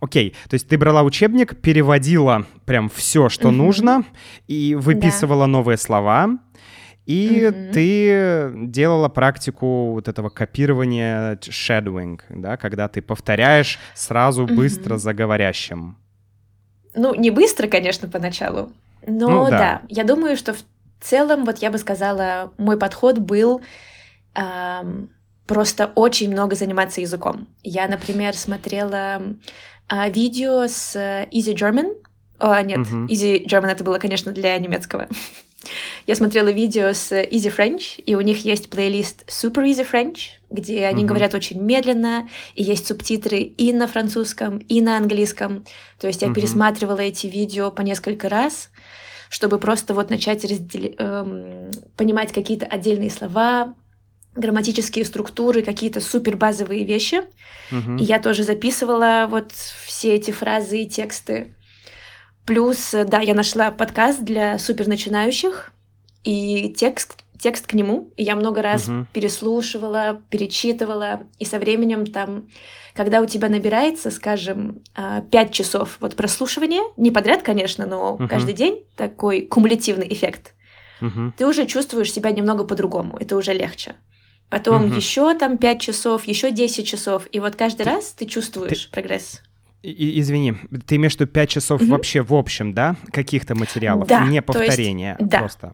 окей, 0.00 0.34
то 0.48 0.54
есть 0.54 0.68
ты 0.68 0.78
брала 0.78 1.02
учебник, 1.02 1.60
переводила 1.60 2.46
прям 2.64 2.88
все, 2.88 3.28
что 3.28 3.48
mm-hmm. 3.48 3.52
нужно, 3.52 4.04
и 4.46 4.74
выписывала 4.74 5.44
да. 5.44 5.52
новые 5.52 5.76
слова, 5.76 6.38
и 7.06 7.40
mm-hmm. 7.40 7.72
ты 7.72 8.52
делала 8.68 9.08
практику 9.08 9.92
вот 9.92 10.08
этого 10.08 10.28
копирования 10.28 11.36
shadowing, 11.36 12.20
да, 12.28 12.56
когда 12.56 12.88
ты 12.88 13.02
повторяешь 13.02 13.78
сразу 13.94 14.44
mm-hmm. 14.44 14.54
быстро 14.54 14.98
за 14.98 15.14
говорящим. 15.14 15.96
Ну, 16.94 17.14
не 17.14 17.30
быстро, 17.30 17.68
конечно, 17.68 18.08
поначалу, 18.08 18.72
но 19.06 19.28
ну, 19.28 19.50
да. 19.50 19.58
да, 19.58 19.82
я 19.88 20.04
думаю, 20.04 20.36
что 20.36 20.54
в 20.54 20.62
в 21.00 21.04
целом, 21.04 21.44
вот 21.44 21.58
я 21.58 21.70
бы 21.70 21.78
сказала, 21.78 22.52
мой 22.58 22.78
подход 22.78 23.18
был 23.18 23.62
эм, 24.34 25.10
просто 25.46 25.90
очень 25.94 26.30
много 26.30 26.54
заниматься 26.54 27.00
языком. 27.00 27.48
Я, 27.62 27.88
например, 27.88 28.36
смотрела 28.36 29.22
э, 29.88 30.10
видео 30.10 30.66
с 30.68 30.94
Easy 30.94 31.54
German. 31.54 31.96
О, 32.38 32.60
нет, 32.62 32.78
uh-huh. 32.78 33.06
Easy 33.06 33.44
German 33.46 33.68
это 33.68 33.82
было, 33.82 33.98
конечно, 33.98 34.32
для 34.32 34.56
немецкого. 34.58 35.08
Я 36.06 36.14
смотрела 36.14 36.48
видео 36.48 36.92
с 36.92 37.12
Easy 37.12 37.54
French, 37.54 38.02
и 38.02 38.14
у 38.14 38.20
них 38.20 38.44
есть 38.44 38.70
плейлист 38.70 39.24
Super 39.28 39.64
Easy 39.66 39.86
French, 39.90 40.38
где 40.50 40.86
они 40.86 41.04
uh-huh. 41.04 41.06
говорят 41.06 41.34
очень 41.34 41.62
медленно, 41.62 42.28
и 42.54 42.62
есть 42.62 42.86
субтитры 42.86 43.38
и 43.38 43.72
на 43.72 43.86
французском, 43.86 44.58
и 44.58 44.80
на 44.80 44.96
английском. 44.96 45.64
То 45.98 46.06
есть 46.06 46.22
я 46.22 46.28
uh-huh. 46.28 46.34
пересматривала 46.34 47.00
эти 47.00 47.26
видео 47.26 47.70
по 47.70 47.82
несколько 47.82 48.28
раз, 48.28 48.69
чтобы 49.30 49.58
просто 49.58 49.94
вот 49.94 50.10
начать 50.10 50.44
раздел... 50.44 50.92
эм, 50.98 51.70
понимать 51.96 52.32
какие-то 52.32 52.66
отдельные 52.66 53.10
слова, 53.10 53.74
грамматические 54.34 55.04
структуры, 55.04 55.62
какие-то 55.62 56.00
супер 56.00 56.36
базовые 56.36 56.84
вещи. 56.84 57.22
Угу. 57.70 57.98
И 57.98 58.04
я 58.04 58.18
тоже 58.18 58.42
записывала 58.42 59.28
вот 59.30 59.52
все 59.52 60.16
эти 60.16 60.32
фразы 60.32 60.82
и 60.82 60.88
тексты. 60.88 61.54
Плюс, 62.44 62.90
да, 62.92 63.20
я 63.20 63.34
нашла 63.34 63.70
подкаст 63.70 64.20
для 64.20 64.58
супер 64.58 64.88
начинающих, 64.88 65.72
и 66.24 66.74
текст, 66.76 67.22
текст 67.38 67.68
к 67.68 67.74
нему. 67.74 68.12
И 68.16 68.24
я 68.24 68.34
много 68.34 68.62
раз 68.62 68.88
угу. 68.88 69.06
переслушивала, 69.12 70.20
перечитывала, 70.30 71.22
и 71.38 71.44
со 71.44 71.60
временем 71.60 72.04
там 72.04 72.48
когда 72.94 73.20
у 73.20 73.26
тебя 73.26 73.48
набирается, 73.48 74.10
скажем, 74.10 74.82
5 74.94 75.32
а, 75.32 75.48
часов 75.52 75.96
вот 76.00 76.16
прослушивания, 76.16 76.82
не 76.96 77.10
подряд, 77.10 77.42
конечно, 77.42 77.86
но 77.86 78.16
uh-huh. 78.18 78.28
каждый 78.28 78.54
день 78.54 78.84
такой 78.96 79.42
кумулятивный 79.42 80.12
эффект, 80.12 80.54
uh-huh. 81.00 81.32
ты 81.36 81.46
уже 81.46 81.66
чувствуешь 81.66 82.12
себя 82.12 82.30
немного 82.30 82.64
по-другому, 82.64 83.16
это 83.18 83.36
уже 83.36 83.52
легче. 83.52 83.94
Потом 84.48 84.86
uh-huh. 84.86 84.96
еще 84.96 85.34
там 85.34 85.58
5 85.58 85.80
часов, 85.80 86.24
еще 86.26 86.50
10 86.50 86.86
часов, 86.86 87.28
и 87.30 87.40
вот 87.40 87.56
каждый 87.56 87.84
ты, 87.84 87.90
раз 87.90 88.12
ты 88.12 88.26
чувствуешь 88.26 88.86
ты... 88.86 88.92
прогресс. 88.92 89.42
И, 89.82 90.20
извини, 90.20 90.54
ты 90.86 90.96
имеешь 90.96 91.16
в 91.16 91.20
виду 91.20 91.30
5 91.30 91.48
часов 91.48 91.80
угу. 91.80 91.92
вообще 91.92 92.20
в 92.20 92.34
общем, 92.34 92.74
да, 92.74 92.96
каких-то 93.12 93.54
материалов, 93.54 94.06
да, 94.08 94.26
не 94.26 94.42
повторения 94.42 95.16
есть, 95.18 95.30
да. 95.30 95.38
просто? 95.38 95.72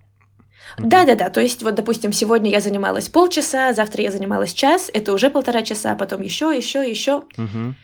Да-да-да, 0.79 1.31
то 1.31 1.41
есть 1.41 1.63
вот, 1.63 1.75
допустим, 1.75 2.13
сегодня 2.13 2.51
я 2.51 2.61
занималась 2.61 3.09
полчаса, 3.09 3.73
завтра 3.73 4.03
я 4.03 4.11
занималась 4.11 4.53
час, 4.53 4.91
это 4.93 5.13
уже 5.13 5.31
полтора 5.31 5.63
часа, 5.63 5.95
потом 5.95 6.23
еще, 6.23 6.55
еще, 6.57 6.89
еще. 6.89 7.23
Угу. 7.37 7.75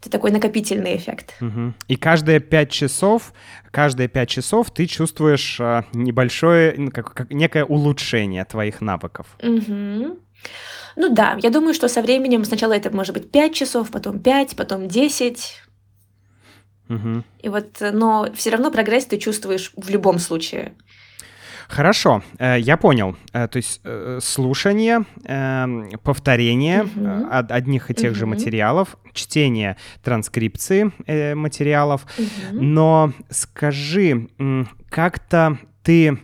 Это 0.00 0.10
такой 0.10 0.30
накопительный 0.30 0.96
эффект. 0.96 1.34
Угу. 1.40 1.74
И 1.88 1.96
каждые 1.96 2.38
пять 2.38 2.70
часов, 2.70 3.32
каждые 3.72 4.08
пять 4.08 4.28
часов 4.28 4.70
ты 4.70 4.86
чувствуешь 4.86 5.60
а, 5.60 5.84
небольшое, 5.92 6.90
как, 6.90 7.14
как 7.14 7.30
некое 7.30 7.64
улучшение 7.64 8.44
твоих 8.44 8.80
навыков. 8.80 9.26
Угу. 9.42 10.18
Ну 10.96 11.08
да, 11.14 11.38
я 11.42 11.50
думаю, 11.50 11.74
что 11.74 11.88
со 11.88 12.02
временем 12.02 12.44
сначала 12.44 12.74
это 12.74 12.94
может 12.94 13.14
быть 13.14 13.30
5 13.30 13.54
часов, 13.54 13.90
потом 13.90 14.20
5, 14.20 14.56
потом 14.56 14.86
10. 14.86 15.62
Угу. 16.88 17.24
И 17.40 17.48
вот, 17.48 17.78
но 17.80 18.28
все 18.34 18.50
равно 18.50 18.70
прогресс 18.70 19.04
ты 19.06 19.18
чувствуешь 19.18 19.72
в 19.76 19.90
любом 19.90 20.18
случае. 20.18 20.74
Хорошо, 21.68 22.22
э, 22.38 22.58
я 22.58 22.78
понял. 22.78 23.14
Э, 23.34 23.46
то 23.46 23.58
есть 23.58 23.80
э, 23.84 24.20
слушание, 24.22 25.04
эм, 25.24 25.90
повторение 26.02 26.84
угу. 26.84 27.26
одних 27.30 27.90
и 27.90 27.94
тех 27.94 28.12
угу. 28.12 28.18
же 28.18 28.26
материалов, 28.26 28.96
чтение 29.12 29.76
транскрипции 30.02 30.90
материалов. 31.34 32.06
Угу. 32.18 32.62
Но 32.62 33.12
скажи, 33.30 34.28
как-то 34.88 35.58
ты 35.82 36.18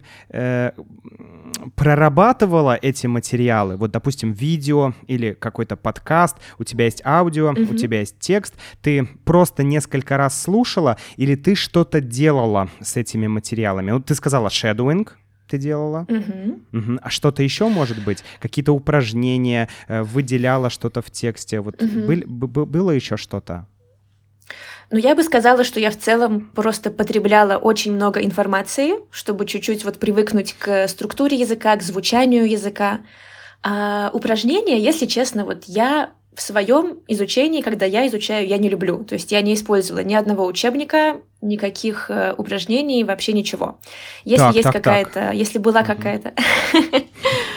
прорабатывала 1.76 2.76
эти 2.80 3.07
материалы, 3.07 3.76
вот, 3.76 3.90
допустим, 3.90 4.33
видео 4.33 4.92
или 5.07 5.33
какой-то 5.33 5.76
подкаст, 5.76 6.37
у 6.59 6.64
тебя 6.64 6.87
есть 6.87 7.00
аудио, 7.04 7.52
mm-hmm. 7.52 7.72
у 7.72 7.76
тебя 7.76 8.00
есть 8.00 8.18
текст, 8.18 8.54
ты 8.83 9.09
просто 9.24 9.62
несколько 9.62 10.16
раз 10.16 10.42
слушала 10.42 10.98
или 11.16 11.37
ты 11.37 11.54
что-то 11.54 12.00
делала 12.00 12.68
с 12.80 12.96
этими 12.96 13.28
материалами? 13.28 13.92
Вот 13.92 14.07
ты 14.07 14.14
сказала 14.14 14.48
shadowing, 14.48 15.09
ты 15.48 15.59
делала? 15.59 16.07
Угу. 16.09 16.78
Угу. 16.78 16.98
А 17.02 17.11
что-то 17.11 17.42
еще 17.42 17.68
может 17.68 18.02
быть? 18.04 18.24
Какие-то 18.40 18.72
упражнения, 18.72 19.68
э, 19.88 20.02
выделяла 20.02 20.70
что-то 20.70 21.02
в 21.02 21.11
тексте? 21.11 21.61
Вот 21.61 21.83
угу. 21.83 22.22
был, 22.26 22.66
было 22.66 22.90
еще 22.90 23.16
что-то? 23.16 23.66
Ну, 24.90 24.98
я 24.98 25.14
бы 25.14 25.22
сказала, 25.22 25.64
что 25.64 25.80
я 25.80 25.90
в 25.90 25.98
целом 25.98 26.50
просто 26.54 26.90
потребляла 26.90 27.57
очень 27.57 27.94
много 27.94 28.22
информации, 28.22 28.94
чтобы 29.11 29.46
чуть-чуть 29.46 29.85
вот 29.85 29.98
привыкнуть 29.98 30.54
к 30.59 30.87
структуре 30.88 31.37
языка, 31.38 31.76
к 31.76 31.83
звучанию 31.83 32.48
языка. 32.48 33.00
А 33.62 34.11
упражнения, 34.12 34.78
если 34.78 35.07
честно, 35.07 35.44
вот 35.44 35.64
я 35.66 36.12
в 36.34 36.42
своем 36.42 36.98
изучении, 37.08 37.62
когда 37.62 37.86
я 37.86 38.06
изучаю, 38.06 38.46
я 38.46 38.58
не 38.58 38.68
люблю. 38.68 39.04
То 39.04 39.14
есть 39.14 39.32
я 39.32 39.40
не 39.40 39.54
использовала 39.54 40.02
ни 40.02 40.14
одного 40.14 40.46
учебника, 40.46 41.20
никаких 41.40 42.10
э, 42.10 42.34
упражнений, 42.36 43.04
вообще 43.04 43.32
ничего. 43.32 43.78
Если 44.24 44.44
так, 44.44 44.54
есть 44.54 44.70
какая-то, 44.70 45.30
если 45.32 45.58
была 45.58 45.82
какая-то... 45.82 46.34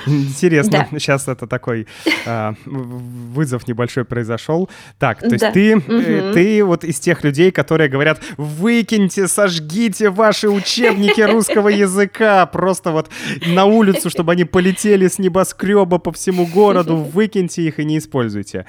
Интересно, 0.07 0.87
да. 0.91 0.99
сейчас 0.99 1.27
это 1.27 1.47
такой 1.47 1.87
э, 2.25 2.53
вызов 2.65 3.67
небольшой 3.67 4.05
произошел. 4.05 4.69
Так, 4.99 5.19
то 5.19 5.27
есть 5.27 5.39
да. 5.39 5.51
ты, 5.51 5.77
угу. 5.77 6.33
ты 6.33 6.63
вот 6.63 6.83
из 6.83 6.99
тех 6.99 7.23
людей, 7.23 7.51
которые 7.51 7.89
говорят, 7.89 8.21
выкиньте, 8.37 9.27
сожгите 9.27 10.09
ваши 10.09 10.49
учебники 10.49 11.21
русского 11.21 11.69
языка, 11.69 12.45
просто 12.45 12.91
вот 12.91 13.09
на 13.45 13.65
улицу, 13.65 14.09
чтобы 14.09 14.31
они 14.31 14.45
полетели 14.45 15.07
с 15.07 15.19
небоскреба 15.19 15.97
по 15.97 16.11
всему 16.11 16.45
городу, 16.45 16.97
выкиньте 16.97 17.63
их 17.63 17.79
и 17.79 17.85
не 17.85 17.97
используйте. 17.97 18.65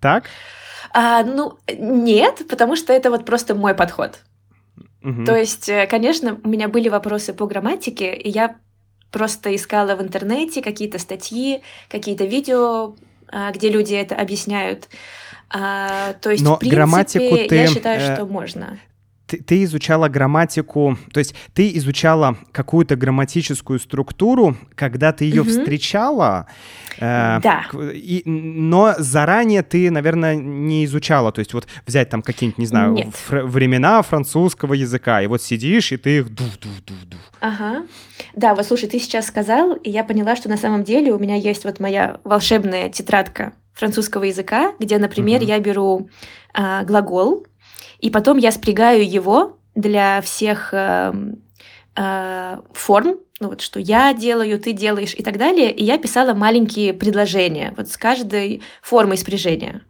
Так? 0.00 0.24
А, 0.92 1.24
ну, 1.24 1.58
нет, 1.76 2.42
потому 2.48 2.76
что 2.76 2.92
это 2.92 3.10
вот 3.10 3.24
просто 3.24 3.54
мой 3.54 3.74
подход. 3.74 4.20
Угу. 5.02 5.24
То 5.24 5.36
есть, 5.36 5.68
э, 5.68 5.86
конечно, 5.86 6.38
у 6.42 6.48
меня 6.48 6.68
были 6.68 6.88
вопросы 6.88 7.34
по 7.34 7.46
грамматике, 7.46 8.14
и 8.14 8.30
я 8.30 8.56
просто 9.14 9.54
искала 9.54 9.94
в 9.94 10.02
интернете 10.02 10.60
какие-то 10.60 10.98
статьи, 10.98 11.62
какие-то 11.88 12.24
видео, 12.24 12.96
а, 13.28 13.52
где 13.52 13.68
люди 13.68 13.94
это 13.94 14.16
объясняют. 14.16 14.88
А, 15.50 16.14
то 16.14 16.30
есть, 16.30 16.42
Но 16.42 16.56
в 16.56 16.58
принципе, 16.58 16.76
грамматику 16.76 17.48
ты, 17.48 17.54
я 17.54 17.66
считаю, 17.68 18.00
э, 18.00 18.14
что 18.14 18.26
можно 18.26 18.80
ты, 19.34 19.42
ты 19.42 19.64
изучала 19.64 20.08
грамматику, 20.08 20.98
то 21.12 21.18
есть 21.18 21.34
ты 21.52 21.76
изучала 21.76 22.36
какую-то 22.52 22.96
грамматическую 22.96 23.78
структуру, 23.78 24.56
когда 24.74 25.12
ты 25.12 25.24
ее 25.24 25.42
угу. 25.42 25.50
встречала, 25.50 26.46
э, 26.98 27.40
да. 27.42 27.64
И, 27.92 28.22
но 28.24 28.94
заранее 28.98 29.62
ты, 29.62 29.90
наверное, 29.90 30.36
не 30.36 30.84
изучала, 30.84 31.32
то 31.32 31.40
есть 31.40 31.54
вот 31.54 31.66
взять 31.86 32.10
там 32.10 32.22
какие-нибудь, 32.22 32.58
не 32.58 32.66
знаю, 32.66 32.96
фр- 33.12 33.44
времена 33.44 34.02
французского 34.02 34.74
языка, 34.74 35.22
и 35.22 35.26
вот 35.26 35.42
сидишь, 35.42 35.92
и 35.92 35.96
ты 35.96 36.18
их 36.18 36.34
дух-дух-дух-дух. 36.34 37.20
Ага. 37.40 37.86
Да, 38.34 38.54
вот 38.54 38.66
слушай, 38.66 38.88
ты 38.88 38.98
сейчас 38.98 39.26
сказал, 39.26 39.74
и 39.74 39.90
я 39.90 40.04
поняла, 40.04 40.36
что 40.36 40.48
на 40.48 40.56
самом 40.56 40.84
деле 40.84 41.12
у 41.12 41.18
меня 41.18 41.36
есть 41.36 41.64
вот 41.64 41.80
моя 41.80 42.20
волшебная 42.24 42.88
тетрадка 42.88 43.52
французского 43.72 44.24
языка, 44.24 44.72
где, 44.78 44.98
например, 44.98 45.40
угу. 45.40 45.48
я 45.48 45.58
беру 45.58 46.08
э, 46.54 46.84
глагол, 46.84 47.46
и 47.98 48.10
потом 48.10 48.38
я 48.38 48.52
спрягаю 48.52 49.08
его 49.08 49.58
для 49.74 50.20
всех 50.20 50.72
э, 50.72 51.12
э, 51.96 52.58
форм, 52.72 53.18
ну 53.40 53.48
вот 53.48 53.60
что 53.60 53.80
я 53.80 54.14
делаю, 54.14 54.58
ты 54.60 54.72
делаешь 54.72 55.14
и 55.16 55.22
так 55.22 55.38
далее. 55.38 55.72
И 55.72 55.84
я 55.84 55.98
писала 55.98 56.34
маленькие 56.34 56.94
предложения 56.94 57.74
вот 57.76 57.88
с 57.88 57.96
каждой 57.96 58.62
формой 58.80 59.18
спряжения. 59.18 59.82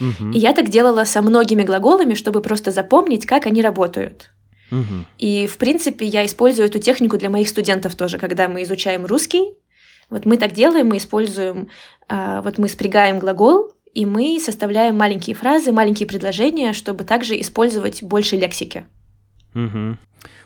Угу. 0.00 0.32
И 0.32 0.38
я 0.38 0.52
так 0.52 0.68
делала 0.68 1.04
со 1.04 1.22
многими 1.22 1.62
глаголами, 1.62 2.14
чтобы 2.14 2.42
просто 2.42 2.70
запомнить, 2.70 3.26
как 3.26 3.46
они 3.46 3.62
работают. 3.62 4.30
Угу. 4.70 5.06
И, 5.18 5.46
в 5.46 5.56
принципе, 5.58 6.06
я 6.06 6.26
использую 6.26 6.66
эту 6.66 6.78
технику 6.78 7.16
для 7.16 7.30
моих 7.30 7.48
студентов 7.48 7.94
тоже, 7.94 8.18
когда 8.18 8.48
мы 8.48 8.62
изучаем 8.64 9.06
русский. 9.06 9.54
Вот 10.10 10.26
мы 10.26 10.36
так 10.36 10.52
делаем, 10.52 10.88
мы 10.88 10.98
используем, 10.98 11.68
э, 12.08 12.40
вот 12.42 12.58
мы 12.58 12.68
спрягаем 12.68 13.18
глагол, 13.18 13.72
и 13.96 14.04
мы 14.04 14.38
составляем 14.44 14.94
маленькие 14.98 15.34
фразы, 15.34 15.72
маленькие 15.72 16.06
предложения, 16.06 16.74
чтобы 16.74 17.04
также 17.04 17.40
использовать 17.40 18.02
больше 18.02 18.36
лексики. 18.36 18.84
Угу. 19.54 19.96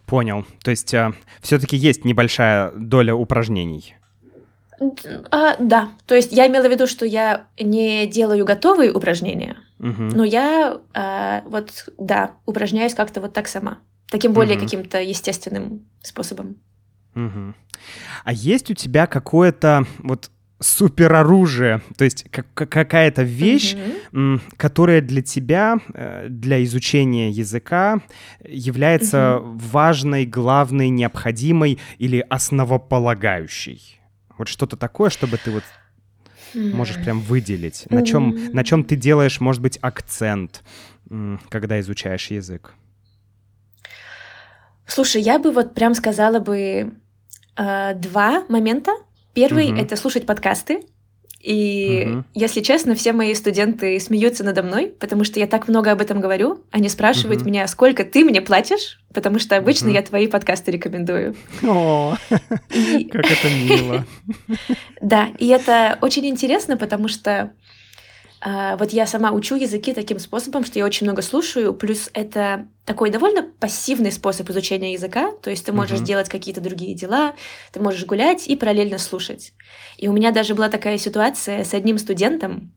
Понял. 0.06 0.46
То 0.62 0.70
есть 0.70 0.94
а, 0.94 1.14
все-таки 1.40 1.76
есть 1.76 2.04
небольшая 2.04 2.70
доля 2.70 3.12
упражнений. 3.12 3.96
А, 5.32 5.56
да, 5.58 5.90
то 6.06 6.14
есть 6.14 6.30
я 6.30 6.46
имела 6.46 6.68
в 6.68 6.70
виду, 6.70 6.86
что 6.86 7.04
я 7.04 7.48
не 7.58 8.06
делаю 8.06 8.44
готовые 8.44 8.92
упражнения, 8.92 9.56
угу. 9.80 10.02
но 10.02 10.22
я 10.22 10.78
а, 10.94 11.42
вот 11.44 11.88
да 11.98 12.36
упражняюсь 12.46 12.94
как-то 12.94 13.20
вот 13.20 13.32
так 13.32 13.48
сама, 13.48 13.78
таким 14.12 14.32
более 14.32 14.56
угу. 14.56 14.64
каким-то 14.64 15.02
естественным 15.02 15.88
способом. 16.02 16.56
Угу. 17.16 17.54
А 18.24 18.32
есть 18.32 18.70
у 18.70 18.74
тебя 18.74 19.08
какое-то 19.08 19.86
вот 19.98 20.30
супероружие, 20.60 21.80
то 21.96 22.04
есть 22.04 22.26
как, 22.30 22.52
какая-то 22.54 23.22
вещь, 23.22 23.74
mm-hmm. 23.74 24.40
которая 24.58 25.00
для 25.00 25.22
тебя, 25.22 25.78
э, 25.94 26.26
для 26.28 26.62
изучения 26.64 27.30
языка 27.30 28.00
является 28.46 29.16
mm-hmm. 29.16 29.58
важной, 29.58 30.26
главной, 30.26 30.90
необходимой 30.90 31.78
или 31.98 32.24
основополагающей. 32.28 34.00
Вот 34.36 34.48
что-то 34.48 34.76
такое, 34.76 35.08
чтобы 35.08 35.38
ты 35.38 35.50
вот 35.50 35.64
можешь 36.54 36.96
прям 36.96 37.20
выделить, 37.20 37.86
на 37.90 38.04
чем, 38.04 38.32
mm-hmm. 38.32 38.52
на 38.52 38.64
чем 38.64 38.84
ты 38.84 38.96
делаешь, 38.96 39.40
может 39.40 39.62
быть, 39.62 39.78
акцент, 39.80 40.62
когда 41.48 41.80
изучаешь 41.80 42.30
язык. 42.30 42.74
Слушай, 44.86 45.22
я 45.22 45.38
бы 45.38 45.52
вот 45.52 45.74
прям 45.74 45.94
сказала 45.94 46.40
бы 46.40 46.92
э, 47.56 47.94
два 47.94 48.44
момента. 48.48 48.92
Первый 49.34 49.72
угу. 49.72 49.80
это 49.80 49.96
слушать 49.96 50.26
подкасты. 50.26 50.82
И, 51.40 52.06
угу. 52.06 52.24
если 52.34 52.60
честно, 52.60 52.94
все 52.94 53.14
мои 53.14 53.34
студенты 53.34 53.98
смеются 53.98 54.44
надо 54.44 54.62
мной, 54.62 54.92
потому 54.98 55.24
что 55.24 55.40
я 55.40 55.46
так 55.46 55.68
много 55.68 55.90
об 55.90 56.02
этом 56.02 56.20
говорю. 56.20 56.62
Они 56.70 56.88
спрашивают 56.90 57.40
угу. 57.40 57.48
меня, 57.48 57.66
сколько 57.66 58.04
ты 58.04 58.24
мне 58.24 58.42
платишь, 58.42 59.00
потому 59.14 59.38
что 59.38 59.56
обычно 59.56 59.88
угу. 59.88 59.94
я 59.94 60.02
твои 60.02 60.26
подкасты 60.26 60.70
рекомендую. 60.70 61.34
О, 61.62 62.16
как 62.28 63.30
это 63.30 63.48
мило. 63.48 64.04
Да, 65.00 65.30
и 65.38 65.48
это 65.48 65.98
очень 66.02 66.26
интересно, 66.26 66.76
потому 66.76 67.08
что 67.08 67.52
вот 68.42 68.92
я 68.92 69.06
сама 69.06 69.32
учу 69.32 69.56
языки 69.56 69.92
таким 69.92 70.18
способом, 70.18 70.64
что 70.64 70.78
я 70.78 70.86
очень 70.86 71.06
много 71.06 71.20
слушаю, 71.20 71.74
плюс 71.74 72.08
это 72.14 72.66
такой 72.86 73.10
довольно 73.10 73.42
пассивный 73.42 74.10
способ 74.10 74.48
изучения 74.48 74.94
языка, 74.94 75.32
то 75.42 75.50
есть 75.50 75.66
ты 75.66 75.72
можешь 75.72 76.00
uh-huh. 76.00 76.04
делать 76.04 76.28
какие-то 76.30 76.62
другие 76.62 76.94
дела, 76.94 77.34
ты 77.72 77.80
можешь 77.80 78.06
гулять 78.06 78.48
и 78.48 78.56
параллельно 78.56 78.98
слушать. 78.98 79.52
И 79.98 80.08
у 80.08 80.12
меня 80.12 80.30
даже 80.30 80.54
была 80.54 80.70
такая 80.70 80.96
ситуация 80.96 81.64
с 81.64 81.74
одним 81.74 81.98
студентом, 81.98 82.72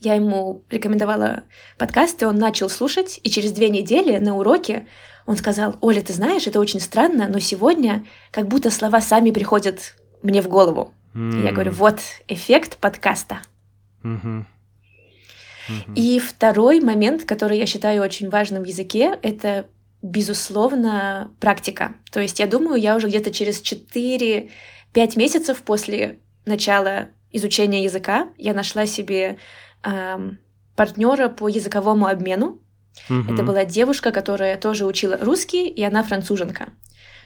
я 0.00 0.14
ему 0.14 0.64
рекомендовала 0.70 1.44
подкасты, 1.78 2.26
он 2.26 2.36
начал 2.36 2.68
слушать, 2.68 3.20
и 3.22 3.30
через 3.30 3.52
две 3.52 3.70
недели 3.70 4.18
на 4.18 4.36
уроке 4.36 4.86
он 5.26 5.36
сказал, 5.36 5.76
Оля, 5.80 6.02
ты 6.02 6.12
знаешь, 6.12 6.46
это 6.46 6.60
очень 6.60 6.80
странно, 6.80 7.28
но 7.28 7.38
сегодня 7.38 8.04
как 8.30 8.46
будто 8.46 8.70
слова 8.70 9.00
сами 9.00 9.30
приходят 9.30 9.94
мне 10.22 10.42
в 10.42 10.48
голову. 10.48 10.92
Mm. 11.14 11.40
И 11.40 11.44
я 11.44 11.52
говорю, 11.52 11.72
вот 11.72 12.00
эффект 12.28 12.76
подкаста. 12.78 13.38
Mm-hmm. 14.02 14.44
И 15.94 16.18
второй 16.18 16.80
момент, 16.80 17.24
который 17.24 17.58
я 17.58 17.66
считаю 17.66 18.02
очень 18.02 18.28
важным 18.28 18.62
в 18.62 18.66
языке, 18.66 19.18
это 19.22 19.66
безусловно, 20.02 21.30
практика. 21.40 21.94
То 22.12 22.20
есть 22.20 22.38
я 22.38 22.46
думаю, 22.46 22.80
я 22.80 22.94
уже 22.94 23.08
где-то 23.08 23.32
через 23.32 23.62
4-5 23.62 24.48
месяцев 25.16 25.62
после 25.62 26.18
начала 26.44 27.08
изучения 27.32 27.82
языка 27.84 28.28
я 28.36 28.52
нашла 28.52 28.86
себе 28.86 29.38
эм, 29.82 30.38
партнера 30.76 31.28
по 31.28 31.48
языковому 31.48 32.06
обмену. 32.06 32.60
Угу. 33.08 33.32
Это 33.32 33.42
была 33.42 33.64
девушка, 33.64 34.12
которая 34.12 34.56
тоже 34.56 34.84
учила 34.84 35.16
русский, 35.16 35.68
и 35.68 35.82
она 35.82 36.02
француженка. 36.04 36.68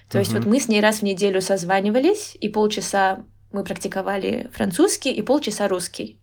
То 0.08 0.18
угу. 0.18 0.18
есть 0.18 0.32
вот 0.32 0.46
мы 0.46 0.60
с 0.60 0.68
ней 0.68 0.80
раз 0.80 1.00
в 1.00 1.02
неделю 1.02 1.42
созванивались, 1.42 2.36
и 2.40 2.48
полчаса 2.48 3.24
мы 3.52 3.64
практиковали 3.64 4.50
французский, 4.52 5.12
и 5.12 5.20
полчаса 5.22 5.68
русский. 5.68 6.17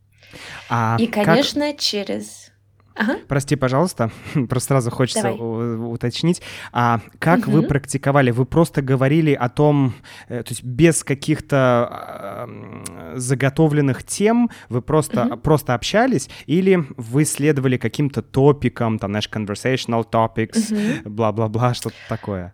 А 0.69 0.97
и, 0.99 1.07
конечно, 1.07 1.67
как... 1.67 1.79
через... 1.79 2.51
Ага. 2.97 3.17
Прости, 3.27 3.57
пожалуйста, 3.57 4.09
просто 4.49 4.69
сразу 4.69 4.89
хочется 4.89 5.33
уточнить. 5.33 6.41
А 6.71 7.01
как 7.19 7.41
угу. 7.41 7.51
вы 7.51 7.63
практиковали? 7.63 8.31
Вы 8.31 8.45
просто 8.45 8.81
говорили 8.81 9.33
о 9.33 9.49
том, 9.49 9.93
э, 10.29 10.43
то 10.43 10.51
есть 10.51 10.63
без 10.63 11.03
каких-то 11.03 12.47
э, 12.47 13.13
заготовленных 13.17 14.03
тем, 14.03 14.49
вы 14.69 14.81
просто, 14.81 15.25
угу. 15.25 15.37
просто 15.37 15.73
общались, 15.73 16.29
или 16.45 16.85
вы 16.95 17.25
следовали 17.25 17.75
каким-то 17.75 18.21
топикам, 18.21 18.97
там, 18.97 19.11
знаешь, 19.11 19.29
conversational 19.29 20.09
topics, 20.09 20.71
угу. 20.71 21.09
бла-бла-бла, 21.09 21.73
что-то 21.73 21.97
такое? 22.07 22.53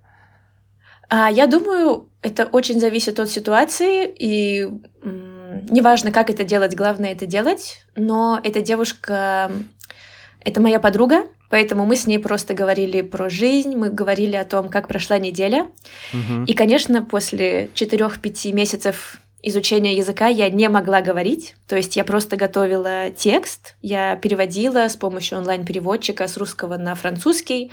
А, 1.07 1.29
я 1.29 1.45
думаю, 1.45 2.09
это 2.23 2.45
очень 2.45 2.79
зависит 2.79 3.19
от 3.19 3.29
ситуации, 3.29 4.11
и 4.17 4.65
неважно, 5.69 6.11
как 6.11 6.29
это 6.29 6.43
делать, 6.43 6.75
главное 6.75 7.11
это 7.11 7.25
делать. 7.25 7.83
Но 7.95 8.39
эта 8.43 8.61
девушка, 8.61 9.51
это 10.39 10.61
моя 10.61 10.79
подруга, 10.79 11.27
поэтому 11.49 11.85
мы 11.85 11.95
с 11.95 12.07
ней 12.07 12.19
просто 12.19 12.53
говорили 12.53 13.01
про 13.01 13.29
жизнь, 13.29 13.75
мы 13.75 13.89
говорили 13.89 14.35
о 14.35 14.45
том, 14.45 14.69
как 14.69 14.87
прошла 14.87 15.17
неделя. 15.19 15.67
Угу. 16.13 16.45
И, 16.47 16.53
конечно, 16.53 17.03
после 17.03 17.67
4-5 17.75 18.51
месяцев 18.53 19.21
изучения 19.43 19.95
языка 19.95 20.27
я 20.27 20.49
не 20.49 20.69
могла 20.69 21.01
говорить, 21.01 21.55
то 21.67 21.75
есть 21.75 21.95
я 21.95 22.03
просто 22.03 22.37
готовила 22.37 23.09
текст, 23.09 23.75
я 23.81 24.15
переводила 24.15 24.87
с 24.87 24.95
помощью 24.95 25.39
онлайн-переводчика 25.39 26.27
с 26.27 26.37
русского 26.37 26.77
на 26.77 26.95
французский, 26.95 27.71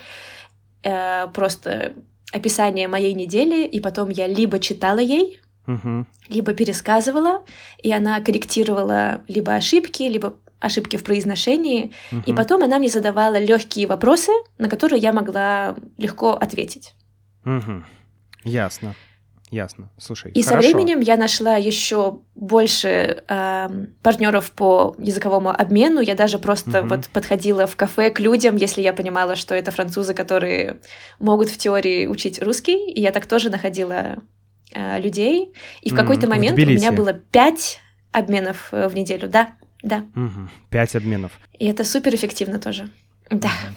э, 0.82 1.26
просто 1.28 1.92
описание 2.32 2.88
моей 2.88 3.14
недели, 3.14 3.66
и 3.66 3.80
потом 3.80 4.10
я 4.10 4.26
либо 4.26 4.58
читала 4.58 4.98
ей 4.98 5.40
угу. 5.68 6.06
либо 6.28 6.52
пересказывала, 6.54 7.44
и 7.80 7.92
она 7.92 8.20
корректировала 8.20 9.20
либо 9.28 9.54
ошибки, 9.54 10.02
либо 10.02 10.34
ошибки 10.58 10.96
в 10.96 11.04
произношении, 11.04 11.92
угу. 12.10 12.22
и 12.26 12.32
потом 12.32 12.62
она 12.64 12.78
мне 12.78 12.88
задавала 12.88 13.38
легкие 13.38 13.86
вопросы, 13.86 14.32
на 14.58 14.68
которые 14.68 15.00
я 15.00 15.12
могла 15.12 15.76
легко 15.98 16.32
ответить. 16.32 16.94
Угу. 17.44 17.84
Ясно. 18.44 18.94
Ясно. 19.50 19.88
Слушай. 19.96 20.32
И 20.32 20.42
хорошо. 20.42 20.60
со 20.60 20.68
временем 20.68 21.00
я 21.00 21.16
нашла 21.16 21.56
еще 21.56 22.20
больше 22.34 23.22
э, 23.26 23.68
партнеров 24.02 24.52
по 24.52 24.94
языковому 24.98 25.50
обмену. 25.50 26.00
Я 26.00 26.14
даже 26.14 26.38
просто 26.38 26.80
угу. 26.80 26.88
вот 26.88 27.08
подходила 27.08 27.66
в 27.66 27.74
кафе 27.74 28.10
к 28.10 28.20
людям, 28.20 28.56
если 28.56 28.82
я 28.82 28.92
понимала, 28.92 29.36
что 29.36 29.54
это 29.54 29.70
французы, 29.70 30.12
которые 30.12 30.80
могут 31.18 31.48
в 31.48 31.56
теории 31.56 32.06
учить 32.06 32.42
русский. 32.42 32.90
И 32.90 33.00
я 33.00 33.10
так 33.10 33.24
тоже 33.26 33.48
находила 33.48 34.18
э, 34.72 35.00
людей. 35.00 35.52
И 35.82 35.90
в 35.90 35.94
какой-то 35.94 36.26
mm, 36.26 36.30
момент 36.30 36.58
у 36.58 36.62
меня 36.62 36.92
было 36.92 37.12
пять 37.12 37.80
обменов 38.12 38.68
э, 38.72 38.88
в 38.88 38.94
неделю. 38.94 39.28
Да, 39.28 39.52
да. 39.82 40.04
Угу. 40.14 40.48
Пять 40.70 40.96
обменов. 40.96 41.32
И 41.58 41.66
это 41.66 41.84
супер 41.84 42.14
эффективно 42.14 42.58
тоже. 42.58 42.90
Да. 43.30 43.48
Угу. 43.48 43.76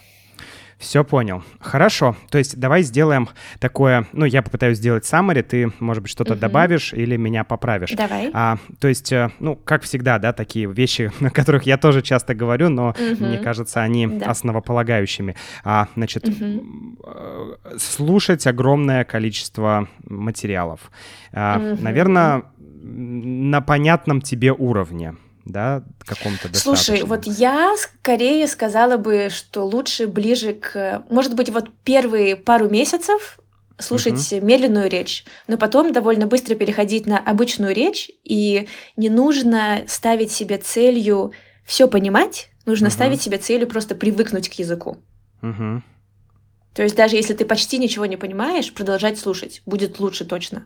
Все 0.82 1.04
понял. 1.04 1.44
Хорошо. 1.60 2.16
То 2.32 2.40
есть 2.40 2.60
давай 2.60 2.82
сделаем 2.82 3.30
такое, 3.60 4.08
ну, 4.14 4.26
я 4.26 4.42
попытаюсь 4.42 4.80
сделать 4.80 5.04
summary, 5.04 5.44
ты, 5.44 5.72
может 5.80 6.02
быть, 6.02 6.12
что-то 6.12 6.34
угу. 6.34 6.40
добавишь 6.40 6.92
или 6.92 7.18
меня 7.18 7.44
поправишь. 7.44 7.92
Давай. 7.92 8.32
А, 8.34 8.58
то 8.80 8.88
есть, 8.88 9.12
э, 9.14 9.30
ну, 9.40 9.56
как 9.56 9.84
всегда, 9.84 10.18
да, 10.18 10.34
такие 10.34 10.72
вещи, 10.72 11.12
о 11.22 11.30
которых 11.30 11.64
я 11.64 11.78
тоже 11.78 12.02
часто 12.02 12.34
говорю, 12.34 12.70
но 12.70 12.90
угу. 12.90 13.24
мне 13.24 13.38
кажется, 13.38 13.82
они 13.82 14.08
да. 14.08 14.32
основополагающими. 14.32 15.36
А, 15.64 15.88
значит, 15.96 16.28
угу. 16.28 16.66
слушать 17.78 18.48
огромное 18.48 19.04
количество 19.04 19.88
материалов. 20.04 20.92
А, 21.32 21.58
угу. 21.58 21.84
Наверное, 21.84 22.44
на 22.82 23.62
понятном 23.62 24.22
тебе 24.22 24.52
уровне 24.52 25.16
да, 25.46 25.84
каком-то 26.00 26.50
Слушай, 26.54 27.04
вот 27.04 27.26
я 27.26 27.76
скорее 27.78 28.48
сказала 28.48 28.98
бы, 28.98 29.30
что 29.32 29.66
лучше 29.66 30.08
ближе 30.08 30.54
к... 30.54 31.04
Может 31.10 31.36
быть, 31.36 31.50
вот 31.50 31.70
первые 31.84 32.36
пару 32.36 32.70
месяцев 32.70 33.40
слушать 33.80 34.32
угу. 34.32 34.46
медленную 34.46 34.90
речь, 34.90 35.26
но 35.48 35.58
потом 35.58 35.92
довольно 35.94 36.28
быстро 36.28 36.56
переходить 36.56 37.08
на 37.08 37.18
обычную 37.18 37.74
речь, 37.74 38.12
и 38.24 38.68
не 38.96 39.10
нужно 39.10 39.84
ставить 39.88 40.32
себе 40.32 40.58
целью 40.58 41.34
все 41.66 41.88
понимать, 41.88 42.50
нужно 42.66 42.88
угу. 42.88 42.94
ставить 42.94 43.22
себе 43.22 43.38
целью 43.38 43.68
просто 43.68 43.96
привыкнуть 43.96 44.50
к 44.50 44.54
языку. 44.54 44.98
Угу. 45.42 45.84
То 46.74 46.84
есть 46.84 46.96
даже 46.96 47.16
если 47.16 47.34
ты 47.34 47.46
почти 47.46 47.78
ничего 47.78 48.06
не 48.06 48.18
понимаешь, 48.18 48.74
продолжать 48.74 49.20
слушать 49.20 49.62
будет 49.66 50.00
лучше 50.00 50.26
точно. 50.26 50.66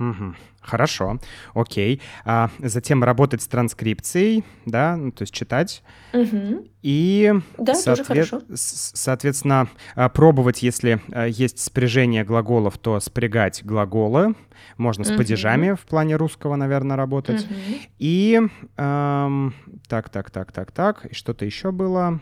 Угу. 0.00 0.34
Хорошо, 0.62 1.18
окей. 1.54 2.00
А 2.24 2.50
затем 2.58 3.04
работать 3.04 3.42
с 3.42 3.46
транскрипцией, 3.46 4.44
да, 4.64 4.96
ну, 4.96 5.12
то 5.12 5.22
есть 5.22 5.34
читать. 5.34 5.82
Угу. 6.14 6.66
И, 6.82 7.34
да, 7.58 7.74
соответ... 7.74 8.32
соответственно, 8.54 9.68
а, 9.94 10.08
пробовать, 10.08 10.62
если 10.62 11.02
а, 11.12 11.26
есть 11.26 11.58
спряжение 11.58 12.24
глаголов, 12.24 12.78
то 12.78 12.98
спрягать 12.98 13.62
глаголы. 13.62 14.34
Можно 14.78 15.04
с 15.04 15.10
угу. 15.10 15.18
падежами 15.18 15.74
в 15.74 15.80
плане 15.80 16.16
русского, 16.16 16.56
наверное, 16.56 16.96
работать. 16.96 17.44
Угу. 17.44 17.54
И 17.98 18.40
эм, 18.78 19.54
так, 19.86 20.08
так, 20.08 20.30
так, 20.30 20.52
так, 20.52 20.72
так. 20.72 21.06
И 21.06 21.14
что-то 21.14 21.44
еще 21.44 21.72
было. 21.72 22.20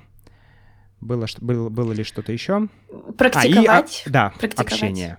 Было, 1.00 1.26
было, 1.40 1.68
было 1.68 1.92
ли 1.92 2.02
что-то 2.02 2.32
еще? 2.32 2.66
Практиковать. 3.16 4.02
А, 4.04 4.08
и, 4.08 4.12
да, 4.12 4.32
Практиковать. 4.36 4.72
общение. 4.72 5.18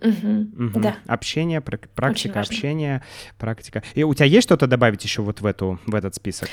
Угу, 0.00 0.66
угу. 0.66 0.80
Да. 0.80 0.96
Общение, 1.06 1.60
практика 1.60 2.40
общения, 2.40 3.02
практика. 3.38 3.82
И 3.94 4.04
у 4.04 4.14
тебя 4.14 4.26
есть 4.26 4.46
что-то 4.46 4.66
добавить 4.66 5.02
еще 5.04 5.22
вот 5.22 5.40
в 5.40 5.46
эту 5.46 5.78
в 5.86 5.94
этот 5.94 6.14
список? 6.14 6.48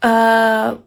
А, 0.00 0.78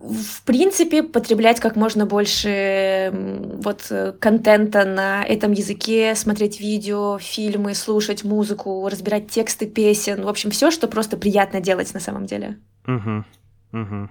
в 0.00 0.42
принципе, 0.44 1.02
потреблять 1.02 1.60
как 1.60 1.76
можно 1.76 2.06
больше 2.06 3.10
вот 3.12 3.86
э, 3.90 4.12
контента 4.18 4.84
на 4.86 5.22
этом 5.24 5.52
языке, 5.52 6.14
смотреть 6.14 6.58
видео, 6.58 7.18
фильмы, 7.18 7.74
слушать 7.74 8.24
музыку, 8.24 8.88
разбирать 8.88 9.30
тексты 9.30 9.66
песен, 9.66 10.22
в 10.22 10.28
общем, 10.28 10.50
все, 10.50 10.70
что 10.70 10.88
просто 10.88 11.18
приятно 11.18 11.60
делать 11.60 11.92
на 11.92 12.00
самом 12.00 12.24
деле. 12.24 12.56
Угу, 12.86 13.24
угу. 13.72 14.10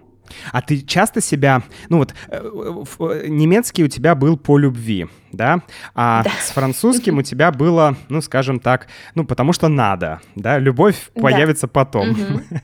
А 0.51 0.61
ты 0.61 0.81
часто 0.81 1.21
себя, 1.21 1.63
ну 1.89 1.97
вот, 1.97 2.13
э, 2.27 2.41
э, 2.41 3.27
немецкий 3.27 3.83
у 3.83 3.87
тебя 3.87 4.15
был 4.15 4.37
по 4.37 4.57
любви, 4.57 5.07
да, 5.31 5.61
а 5.95 6.23
да. 6.23 6.31
с 6.41 6.51
французским 6.51 7.17
у 7.17 7.21
тебя 7.21 7.51
было, 7.51 7.95
ну, 8.09 8.21
скажем 8.21 8.59
так, 8.59 8.87
ну, 9.15 9.25
потому 9.25 9.53
что 9.53 9.67
надо, 9.67 10.21
да, 10.35 10.57
любовь 10.57 11.11
да. 11.15 11.21
появится 11.21 11.67
потом. 11.67 12.15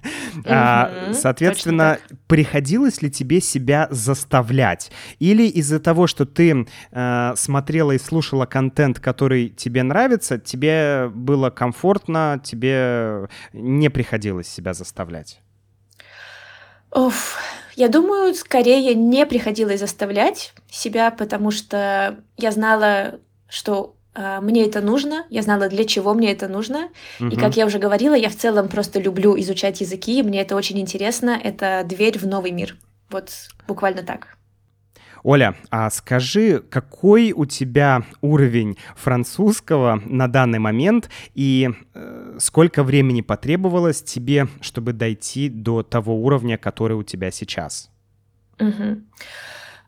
а, 0.45 1.11
соответственно, 1.13 1.99
приходилось 2.27 3.01
ли 3.01 3.11
тебе 3.11 3.41
себя 3.41 3.87
заставлять? 3.91 4.91
Или 5.19 5.47
из-за 5.47 5.79
того, 5.79 6.07
что 6.07 6.25
ты 6.25 6.67
э, 6.91 7.33
смотрела 7.35 7.91
и 7.91 7.99
слушала 7.99 8.45
контент, 8.45 8.99
который 8.99 9.49
тебе 9.49 9.83
нравится, 9.83 10.37
тебе 10.37 11.09
было 11.13 11.49
комфортно, 11.49 12.41
тебе 12.43 13.27
не 13.53 13.89
приходилось 13.89 14.47
себя 14.47 14.73
заставлять? 14.73 15.41
Оф, 16.95 17.37
я 17.75 17.89
думаю, 17.89 18.33
скорее 18.33 18.95
не 18.95 19.25
приходилось 19.25 19.81
заставлять 19.81 20.53
себя, 20.71 21.11
потому 21.11 21.51
что 21.51 22.17
я 22.37 22.51
знала, 22.51 23.19
что 23.49 23.97
э, 24.13 24.39
мне 24.41 24.65
это 24.65 24.79
нужно, 24.79 25.25
я 25.29 25.41
знала, 25.41 25.67
для 25.67 25.83
чего 25.83 26.13
мне 26.13 26.31
это 26.31 26.47
нужно. 26.47 26.87
Угу. 27.19 27.27
И 27.31 27.35
как 27.35 27.57
я 27.57 27.65
уже 27.65 27.79
говорила, 27.79 28.15
я 28.15 28.29
в 28.29 28.37
целом 28.37 28.69
просто 28.69 29.01
люблю 29.01 29.37
изучать 29.37 29.81
языки, 29.81 30.23
мне 30.23 30.41
это 30.41 30.55
очень 30.55 30.79
интересно, 30.79 31.37
это 31.43 31.83
дверь 31.85 32.17
в 32.17 32.25
новый 32.25 32.51
мир. 32.51 32.77
Вот 33.09 33.29
буквально 33.67 34.03
так. 34.03 34.37
Оля, 35.21 35.55
а 35.71 35.89
скажи, 35.89 36.59
какой 36.69 37.33
у 37.33 37.45
тебя 37.45 38.03
уровень 38.21 38.77
французского 38.95 39.99
на 40.05 40.27
данный 40.27 40.59
момент 40.59 41.09
и 41.33 41.71
э, 41.93 42.24
сколько 42.39 42.83
времени 42.83 43.21
потребовалось 43.21 44.01
тебе, 44.01 44.47
чтобы 44.61 44.93
дойти 44.93 45.49
до 45.49 45.83
того 45.83 46.15
уровня, 46.15 46.57
который 46.57 46.97
у 46.97 47.03
тебя 47.03 47.31
сейчас? 47.31 47.89
Угу. 48.59 49.01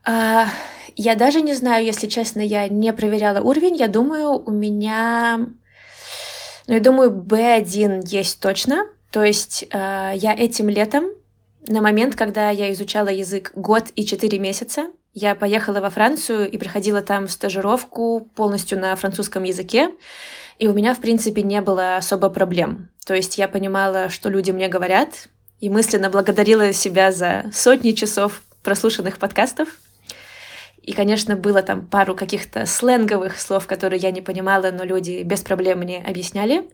А, 0.05 0.47
я 0.95 1.15
даже 1.15 1.41
не 1.41 1.53
знаю, 1.53 1.85
если 1.85 2.07
честно, 2.07 2.41
я 2.41 2.67
не 2.67 2.91
проверяла 2.93 3.41
уровень. 3.41 3.75
Я 3.75 3.87
думаю, 3.87 4.31
у 4.31 4.51
меня, 4.51 5.47
ну, 6.67 6.73
я 6.73 6.79
думаю, 6.79 7.11
B1 7.11 8.07
есть 8.07 8.39
точно. 8.39 8.87
То 9.11 9.23
есть 9.23 9.65
э, 9.71 10.11
я 10.15 10.33
этим 10.33 10.69
летом, 10.69 11.05
на 11.67 11.81
момент, 11.81 12.15
когда 12.15 12.49
я 12.49 12.71
изучала 12.73 13.09
язык 13.09 13.51
год 13.55 13.85
и 13.95 14.05
четыре 14.05 14.39
месяца, 14.39 14.87
я 15.13 15.35
поехала 15.35 15.81
во 15.81 15.89
Францию 15.89 16.49
и 16.49 16.57
проходила 16.57 17.01
там 17.01 17.27
стажировку 17.27 18.29
полностью 18.35 18.79
на 18.79 18.95
французском 18.95 19.43
языке. 19.43 19.89
И 20.59 20.67
у 20.67 20.73
меня, 20.73 20.95
в 20.95 20.99
принципе, 20.99 21.43
не 21.43 21.61
было 21.61 21.97
особо 21.97 22.29
проблем. 22.29 22.89
То 23.05 23.13
есть 23.13 23.37
я 23.37 23.47
понимала, 23.47 24.09
что 24.09 24.29
люди 24.29 24.51
мне 24.51 24.67
говорят, 24.67 25.29
и 25.59 25.69
мысленно 25.69 26.09
благодарила 26.09 26.73
себя 26.73 27.11
за 27.11 27.45
сотни 27.53 27.91
часов 27.91 28.41
прослушанных 28.63 29.17
подкастов. 29.17 29.69
И, 30.81 30.93
конечно, 30.93 31.35
было 31.35 31.61
там 31.61 31.85
пару 31.85 32.15
каких-то 32.15 32.65
сленговых 32.65 33.39
слов, 33.39 33.67
которые 33.67 33.99
я 33.99 34.11
не 34.11 34.21
понимала, 34.21 34.71
но 34.71 34.83
люди 34.83 35.21
без 35.23 35.41
проблем 35.41 35.79
мне 35.79 36.03
объясняли. 36.03 36.69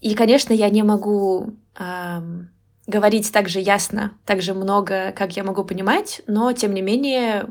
И, 0.00 0.14
конечно, 0.14 0.52
я 0.52 0.70
не 0.70 0.82
могу 0.82 1.54
эм, 1.78 2.50
говорить 2.86 3.32
так 3.32 3.48
же 3.48 3.60
ясно, 3.60 4.12
так 4.24 4.40
же 4.40 4.54
много, 4.54 5.12
как 5.12 5.36
я 5.36 5.44
могу 5.44 5.64
понимать, 5.64 6.22
но, 6.26 6.52
тем 6.52 6.74
не 6.74 6.82
менее, 6.82 7.46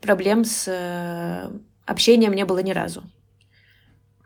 проблем 0.00 0.44
с 0.44 0.64
э, 0.68 1.50
общением 1.86 2.32
не 2.32 2.44
было 2.44 2.60
ни 2.60 2.70
разу. 2.70 3.02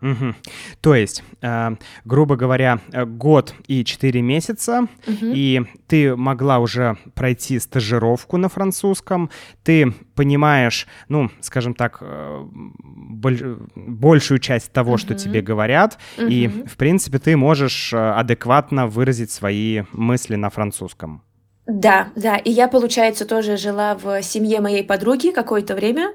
Угу. 0.03 0.35
То 0.81 0.95
есть, 0.97 1.23
э, 1.43 1.77
грубо 2.05 2.37
говоря, 2.37 2.81
э, 2.93 3.05
год 3.05 3.55
и 3.69 3.85
четыре 3.85 4.21
месяца, 4.21 4.88
угу. 5.07 5.27
и 5.33 5.62
ты 5.87 6.17
могла 6.17 6.59
уже 6.59 6.97
пройти 7.15 7.61
стажировку 7.61 8.37
на 8.37 8.49
французском, 8.49 9.31
ты 9.62 9.95
понимаешь, 10.17 10.88
ну, 11.09 11.31
скажем 11.41 11.75
так, 11.75 11.99
э, 12.01 12.45
боль, 12.53 13.59
большую 13.77 14.41
часть 14.41 14.73
того, 14.73 14.93
угу. 14.93 14.99
что 14.99 15.15
тебе 15.15 15.41
говорят, 15.41 15.99
угу. 16.19 16.27
и, 16.27 16.49
в 16.49 16.77
принципе, 16.77 17.21
ты 17.21 17.37
можешь 17.37 17.93
э, 17.93 17.97
адекватно 17.97 18.88
выразить 18.88 19.31
свои 19.31 19.83
мысли 19.93 20.35
на 20.35 20.51
французском. 20.51 21.23
Да, 21.67 22.09
да, 22.17 22.37
и 22.37 22.51
я, 22.51 22.67
получается, 22.67 23.25
тоже 23.25 23.57
жила 23.57 23.95
в 23.95 24.21
семье 24.23 24.61
моей 24.61 24.83
подруги 24.83 25.31
какое-то 25.31 25.77
время, 25.77 26.12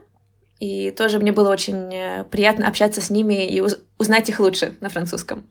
и 0.60 0.91
тоже 0.91 1.20
мне 1.20 1.32
было 1.32 1.50
очень 1.50 1.93
э, 1.93 2.24
приятно 2.26 2.67
общаться 2.67 3.02
с 3.02 3.10
ними 3.10 3.48
и 3.48 3.62
уз- 3.62 3.80
узнать 3.98 4.30
их 4.30 4.39
лучше 4.39 4.76
на 4.82 4.89
французском. 4.89 5.46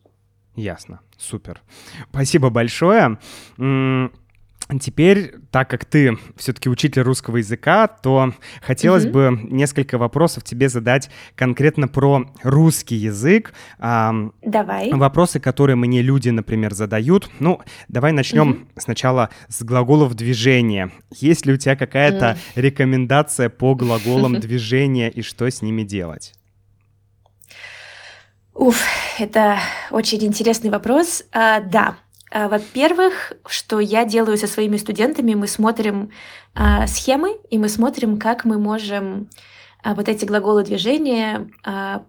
Ясно, 0.55 1.01
супер. 1.19 1.62
Спасибо 2.11 2.51
большое. 2.51 3.19
Теперь, 4.81 5.35
так 5.52 5.70
как 5.70 5.85
ты 5.85 6.18
все-таки 6.37 6.68
учитель 6.68 7.02
русского 7.02 7.37
языка, 7.37 7.87
то 7.87 8.33
хотелось 8.61 9.05
mm-hmm. 9.05 9.11
бы 9.11 9.40
несколько 9.50 9.96
вопросов 9.96 10.42
тебе 10.42 10.68
задать 10.68 11.09
конкретно 11.37 11.87
про 11.87 12.26
русский 12.42 12.96
язык. 12.96 13.55
Давай. 13.79 14.92
Вопросы, 14.92 15.38
которые 15.38 15.76
мне 15.76 16.02
люди, 16.02 16.31
например, 16.31 16.74
задают. 16.74 17.31
Ну, 17.38 17.61
давай 17.88 18.11
начнем 18.11 18.52
mm-hmm. 18.52 18.81
сначала 18.81 19.31
с 19.48 19.62
глаголов 19.62 20.14
движения. 20.14 20.90
Есть 21.14 21.46
ли 21.46 21.52
у 21.52 21.57
тебя 21.57 21.76
какая-то 21.76 22.37
mm. 22.37 22.61
рекомендация 22.61 23.48
по 23.48 23.74
глаголам 23.74 24.35
движения 24.40 25.09
и 25.11 25.22
что 25.22 25.48
с 25.48 25.62
ними 25.62 25.85
делать? 25.85 26.35
Уф, 28.52 28.83
это 29.18 29.59
очень 29.90 30.24
интересный 30.24 30.70
вопрос. 30.70 31.24
А, 31.31 31.61
да, 31.61 31.98
во-первых, 32.32 33.32
что 33.46 33.78
я 33.80 34.04
делаю 34.04 34.36
со 34.36 34.46
своими 34.46 34.76
студентами, 34.76 35.34
мы 35.34 35.46
смотрим 35.46 36.10
а, 36.54 36.86
схемы, 36.86 37.36
и 37.50 37.58
мы 37.58 37.68
смотрим, 37.68 38.18
как 38.18 38.44
мы 38.44 38.58
можем 38.58 39.28
а, 39.82 39.94
вот 39.94 40.08
эти 40.08 40.24
глаголы 40.24 40.64
движения 40.64 41.48
а, 41.64 42.04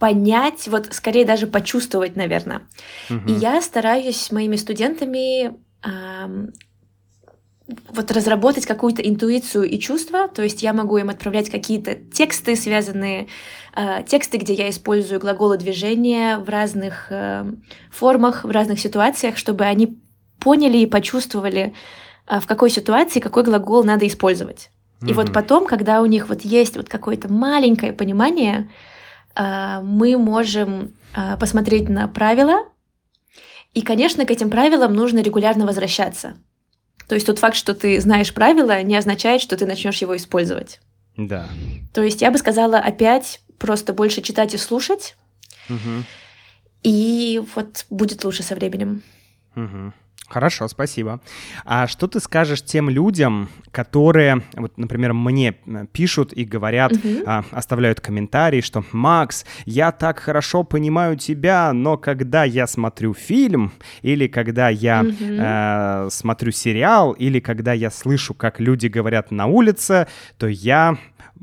понять, 0.00 0.66
вот 0.66 0.88
скорее 0.92 1.24
даже 1.24 1.46
почувствовать, 1.46 2.16
наверное. 2.16 2.62
Угу. 3.08 3.28
И 3.28 3.32
я 3.34 3.60
стараюсь 3.60 4.16
с 4.16 4.32
моими 4.32 4.56
студентами 4.56 5.52
а, 5.82 6.28
вот 7.88 8.10
разработать 8.10 8.66
какую-то 8.66 9.02
интуицию 9.02 9.64
и 9.64 9.78
чувства, 9.78 10.28
то 10.28 10.42
есть 10.42 10.62
я 10.62 10.72
могу 10.72 10.98
им 10.98 11.10
отправлять 11.10 11.50
какие-то 11.50 11.94
тексты, 11.94 12.56
связанные, 12.56 13.28
э, 13.76 14.02
тексты, 14.06 14.38
где 14.38 14.54
я 14.54 14.70
использую 14.70 15.20
глаголы 15.20 15.58
движения 15.58 16.38
в 16.38 16.48
разных 16.48 17.06
э, 17.10 17.44
формах, 17.90 18.44
в 18.44 18.50
разных 18.50 18.80
ситуациях, 18.80 19.36
чтобы 19.36 19.64
они 19.64 19.98
поняли 20.38 20.78
и 20.78 20.86
почувствовали, 20.86 21.74
э, 22.26 22.40
в 22.40 22.46
какой 22.46 22.70
ситуации 22.70 23.20
какой 23.20 23.44
глагол 23.44 23.84
надо 23.84 24.06
использовать. 24.06 24.70
Mm-hmm. 25.00 25.10
И 25.10 25.12
вот 25.12 25.32
потом, 25.32 25.66
когда 25.66 26.02
у 26.02 26.06
них 26.06 26.28
вот 26.28 26.42
есть 26.42 26.76
вот 26.76 26.88
какое-то 26.88 27.32
маленькое 27.32 27.92
понимание, 27.92 28.70
э, 29.36 29.80
мы 29.82 30.16
можем 30.16 30.94
э, 31.16 31.36
посмотреть 31.38 31.88
на 31.88 32.08
правила, 32.08 32.64
и, 33.72 33.82
конечно, 33.82 34.26
к 34.26 34.30
этим 34.30 34.50
правилам 34.50 34.94
нужно 34.94 35.20
регулярно 35.20 35.64
возвращаться. 35.64 36.34
То 37.10 37.16
есть 37.16 37.26
тот 37.26 37.40
факт, 37.40 37.56
что 37.56 37.74
ты 37.74 38.00
знаешь 38.00 38.32
правила, 38.32 38.84
не 38.84 38.94
означает, 38.94 39.42
что 39.42 39.56
ты 39.56 39.66
начнешь 39.66 39.96
его 39.96 40.16
использовать. 40.16 40.78
Да. 41.16 41.48
То 41.92 42.04
есть 42.04 42.22
я 42.22 42.30
бы 42.30 42.38
сказала 42.38 42.78
опять 42.78 43.40
просто 43.58 43.92
больше 43.92 44.22
читать 44.22 44.54
и 44.54 44.58
слушать. 44.58 45.16
Угу. 45.68 46.04
И 46.84 47.42
вот 47.56 47.86
будет 47.90 48.22
лучше 48.22 48.44
со 48.44 48.54
временем. 48.54 49.02
Угу. 49.56 49.92
Хорошо, 50.30 50.68
спасибо. 50.68 51.20
А 51.64 51.88
что 51.88 52.06
ты 52.06 52.20
скажешь 52.20 52.62
тем 52.62 52.88
людям, 52.88 53.48
которые, 53.72 54.42
вот, 54.54 54.78
например, 54.78 55.12
мне 55.12 55.56
э, 55.66 55.86
пишут 55.92 56.32
и 56.32 56.44
говорят, 56.44 56.92
uh-huh. 56.92 57.24
а, 57.26 57.44
оставляют 57.50 58.00
комментарии, 58.00 58.60
что 58.60 58.84
«Макс, 58.92 59.44
я 59.64 59.90
так 59.90 60.20
хорошо 60.20 60.62
понимаю 60.62 61.16
тебя, 61.16 61.72
но 61.72 61.96
когда 61.96 62.44
я 62.44 62.68
смотрю 62.68 63.12
фильм, 63.12 63.72
или 64.02 64.28
когда 64.28 64.68
я 64.68 65.02
uh-huh. 65.02 66.06
э, 66.06 66.10
смотрю 66.10 66.52
сериал, 66.52 67.10
или 67.10 67.40
когда 67.40 67.72
я 67.72 67.90
слышу, 67.90 68.32
как 68.32 68.60
люди 68.60 68.86
говорят 68.86 69.32
на 69.32 69.46
улице, 69.46 70.06
то 70.38 70.46
я 70.46 70.96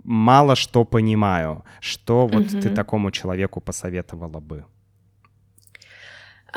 мало 0.06 0.56
что 0.56 0.86
понимаю». 0.86 1.66
Что 1.82 2.26
вот 2.26 2.46
uh-huh. 2.46 2.62
ты 2.62 2.70
такому 2.70 3.12
человеку 3.12 3.60
посоветовала 3.60 4.40
бы? 4.40 4.64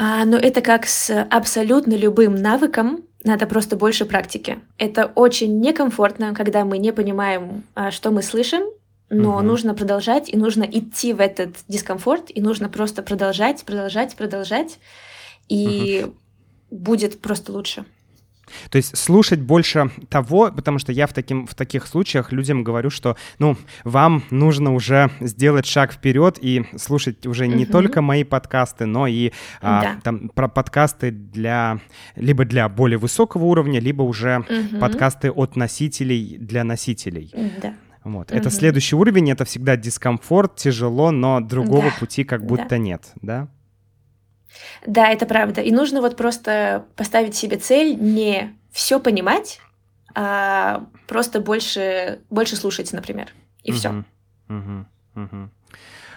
А, 0.02 0.24
но 0.24 0.38
это 0.38 0.62
как 0.62 0.86
с 0.86 1.10
абсолютно 1.24 1.92
любым 1.92 2.34
навыком, 2.34 3.04
надо 3.22 3.46
просто 3.46 3.76
больше 3.76 4.06
практики. 4.06 4.58
Это 4.78 5.12
очень 5.14 5.60
некомфортно, 5.60 6.34
когда 6.34 6.64
мы 6.64 6.78
не 6.78 6.90
понимаем, 6.90 7.64
а, 7.74 7.90
что 7.90 8.10
мы 8.10 8.22
слышим, 8.22 8.62
но 9.10 9.36
угу. 9.36 9.42
нужно 9.42 9.74
продолжать, 9.74 10.30
и 10.30 10.38
нужно 10.38 10.62
идти 10.62 11.12
в 11.12 11.20
этот 11.20 11.50
дискомфорт, 11.68 12.30
и 12.34 12.40
нужно 12.40 12.70
просто 12.70 13.02
продолжать, 13.02 13.62
продолжать, 13.64 14.16
продолжать, 14.16 14.78
и 15.50 16.06
угу. 16.06 16.14
будет 16.70 17.20
просто 17.20 17.52
лучше. 17.52 17.84
То 18.70 18.76
есть 18.76 18.96
слушать 18.96 19.40
больше 19.40 19.90
того, 20.08 20.50
потому 20.54 20.78
что 20.78 20.92
я 20.92 21.06
в, 21.06 21.12
таким, 21.12 21.46
в 21.46 21.54
таких 21.54 21.86
случаях 21.86 22.32
людям 22.32 22.64
говорю, 22.64 22.90
что, 22.90 23.16
ну, 23.38 23.56
вам 23.84 24.22
нужно 24.30 24.74
уже 24.74 25.10
сделать 25.20 25.66
шаг 25.66 25.92
вперед 25.92 26.38
и 26.40 26.64
слушать 26.76 27.26
уже 27.26 27.46
не 27.46 27.64
угу. 27.64 27.72
только 27.72 28.02
мои 28.02 28.24
подкасты, 28.24 28.86
но 28.86 29.06
и 29.06 29.32
а, 29.60 29.82
да. 29.82 30.00
там 30.02 30.28
про 30.28 30.48
подкасты 30.48 31.10
для 31.10 31.80
либо 32.16 32.44
для 32.44 32.68
более 32.68 32.98
высокого 32.98 33.44
уровня, 33.44 33.80
либо 33.80 34.02
уже 34.02 34.38
угу. 34.38 34.80
подкасты 34.80 35.30
от 35.30 35.56
носителей 35.56 36.36
для 36.38 36.64
носителей. 36.64 37.32
Да. 37.62 37.74
Вот. 38.04 38.30
Угу. 38.30 38.38
Это 38.38 38.50
следующий 38.50 38.96
уровень, 38.96 39.30
это 39.30 39.44
всегда 39.44 39.76
дискомфорт, 39.76 40.56
тяжело, 40.56 41.10
но 41.10 41.40
другого 41.40 41.90
да. 41.90 41.96
пути 41.98 42.24
как 42.24 42.44
будто 42.44 42.70
да. 42.70 42.78
нет, 42.78 43.12
да? 43.20 43.48
Да, 44.86 45.08
это 45.08 45.26
правда. 45.26 45.60
И 45.60 45.70
нужно 45.72 46.00
вот 46.00 46.16
просто 46.16 46.86
поставить 46.96 47.34
себе 47.34 47.56
цель 47.56 47.96
не 47.98 48.56
все 48.72 49.00
понимать, 49.00 49.60
а 50.14 50.86
просто 51.06 51.40
больше, 51.40 52.20
больше 52.30 52.56
слушать, 52.56 52.92
например. 52.92 53.28
И 53.62 53.72
все. 53.72 54.04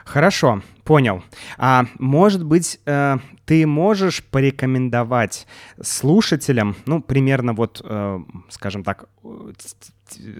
Хорошо, 0.05 0.61
понял. 0.83 1.23
А 1.57 1.85
может 1.97 2.43
быть, 2.43 2.79
э, 2.85 3.17
ты 3.45 3.65
можешь 3.65 4.23
порекомендовать 4.23 5.47
слушателям, 5.81 6.75
ну, 6.85 7.01
примерно 7.01 7.53
вот, 7.53 7.81
э, 7.83 8.19
скажем 8.49 8.83
так, 8.83 9.05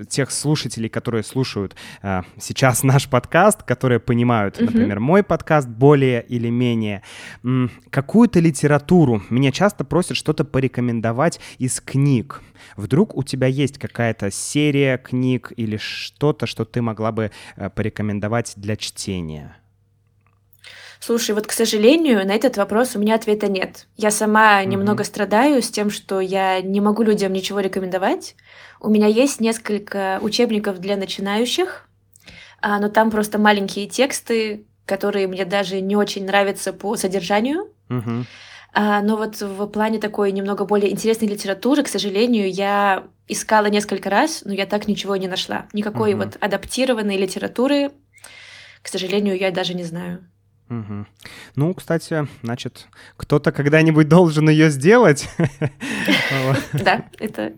тех 0.10 0.32
слушателей, 0.32 0.90
которые 0.90 1.24
слушают 1.24 1.76
э, 2.02 2.22
сейчас 2.40 2.84
наш 2.84 3.10
подкаст, 3.10 3.64
которые 3.64 4.00
понимают, 4.00 4.58
mm-hmm. 4.58 4.66
например, 4.66 5.00
мой 5.00 5.24
подкаст 5.24 5.68
более 5.68 6.24
или 6.24 6.50
менее, 6.50 7.04
м, 7.44 7.72
какую-то 7.90 8.40
литературу. 8.40 9.22
Меня 9.30 9.52
часто 9.52 9.84
просят 9.84 10.18
что-то 10.18 10.46
порекомендовать 10.46 11.40
из 11.58 11.80
книг. 11.82 12.42
Вдруг 12.76 13.16
у 13.16 13.24
тебя 13.24 13.48
есть 13.48 13.78
какая-то 13.78 14.32
серия 14.32 14.98
книг 14.98 15.52
или 15.56 15.78
что-то, 15.78 16.46
что 16.48 16.66
ты 16.66 16.82
могла 16.82 17.12
бы 17.12 17.32
э, 17.56 17.70
порекомендовать 17.70 18.54
для 18.56 18.76
чтения? 18.76 19.58
Слушай, 21.06 21.36
вот, 21.36 21.48
к 21.48 21.52
сожалению, 21.52 22.26
на 22.26 22.32
этот 22.32 22.56
вопрос 22.56 22.96
у 22.96 23.00
меня 23.00 23.16
ответа 23.16 23.50
нет. 23.50 23.88
Я 23.98 24.10
сама 24.10 24.63
mm-hmm. 24.63 24.68
немного 24.68 25.04
страдаю 25.04 25.62
с 25.62 25.70
тем, 25.70 25.89
что 25.89 26.22
я 26.22 26.62
не 26.62 26.80
могу 26.80 27.04
людям 27.04 27.34
ничего 27.34 27.60
рекомендовать. 27.60 28.38
У 28.80 28.89
меня 28.89 29.08
есть 29.08 29.42
несколько 29.42 30.20
учебников 30.22 30.80
для 30.80 30.96
начинающих, 30.96 31.89
а, 32.62 32.80
но 32.80 32.88
там 32.88 33.12
просто 33.12 33.38
маленькие 33.38 33.86
тексты, 33.88 34.66
которые 34.86 35.28
мне 35.28 35.44
даже 35.44 35.82
не 35.82 35.98
очень 35.98 36.26
нравятся 36.26 36.72
по 36.72 36.96
содержанию. 36.96 37.70
Mm-hmm. 37.89 39.02
но 39.04 39.18
вот 39.18 39.42
в 39.42 39.68
плане 39.68 40.00
такой 40.00 40.32
немного 40.32 40.63
более 40.63 40.89
интересной 40.89 41.28
литературы, 41.28 41.84
к 41.84 41.89
сожалению, 41.89 42.50
я 42.50 43.04
искала 43.28 43.66
несколько 43.66 44.10
раз, 44.10 44.44
но 44.46 44.54
я 44.54 44.66
так 44.66 44.88
ничего 44.88 45.18
не 45.18 45.28
нашла. 45.28 45.66
Никакой 45.74 46.13
mm-hmm. 46.13 46.18
вот 46.18 46.38
адаптированной 46.39 47.18
литературы, 47.18 47.92
к 48.82 48.88
сожалению, 48.88 49.38
я 49.38 49.52
даже 49.52 49.74
не 49.74 49.84
знаю. 49.84 50.26
Угу. 50.69 51.06
Ну, 51.56 51.73
кстати, 51.73 52.28
значит, 52.41 52.88
кто-то 53.17 53.52
когда-нибудь 53.52 54.08
должен 54.08 54.49
ее 54.49 54.69
сделать. 54.69 55.28
Да, 56.73 57.06
это, 57.19 57.54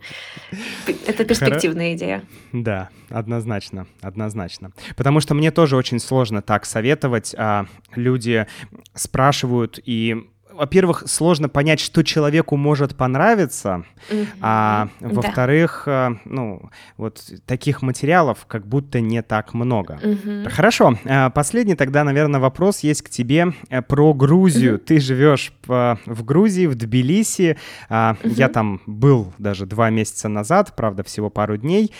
перспективная 1.25 1.93
идея. 1.95 2.23
Да, 2.51 2.89
однозначно, 3.09 3.87
однозначно. 4.01 4.71
Потому 4.95 5.19
что 5.19 5.33
мне 5.33 5.51
тоже 5.51 5.77
очень 5.77 5.99
сложно 5.99 6.41
так 6.41 6.65
советовать. 6.65 7.33
А 7.37 7.65
люди 7.95 8.47
спрашивают, 8.93 9.79
и 9.83 10.27
во-первых, 10.55 11.03
сложно 11.07 11.49
понять, 11.49 11.79
что 11.79 12.03
человеку 12.03 12.55
может 12.55 12.95
понравиться, 12.95 13.85
mm-hmm. 14.09 14.27
а 14.41 14.89
во-вторых, 14.99 15.83
да. 15.85 16.11
Э, 16.11 16.15
ну, 16.25 16.69
вот 16.97 17.21
таких 17.45 17.81
материалов 17.81 18.45
как 18.47 18.65
будто 18.65 18.99
не 19.01 19.21
так 19.21 19.53
много. 19.53 19.99
Mm-hmm. 20.01 20.49
Хорошо, 20.49 20.97
э, 21.03 21.29
последний 21.31 21.75
тогда, 21.75 22.03
наверное, 22.03 22.39
вопрос 22.39 22.79
есть 22.79 23.01
к 23.01 23.09
тебе 23.09 23.53
э, 23.69 23.81
про 23.81 24.13
Грузию. 24.13 24.75
Mm-hmm. 24.75 24.85
Ты 24.85 24.99
живешь 24.99 25.53
в 25.65 26.23
Грузии, 26.23 26.67
в 26.67 26.75
Тбилиси. 26.75 27.57
Mm-hmm. 27.89 28.33
Я 28.35 28.49
там 28.49 28.81
был 28.85 29.33
даже 29.37 29.65
два 29.65 29.89
месяца 29.89 30.29
назад, 30.29 30.73
правда, 30.75 31.03
всего 31.03 31.29
пару 31.29 31.57
дней. 31.57 31.91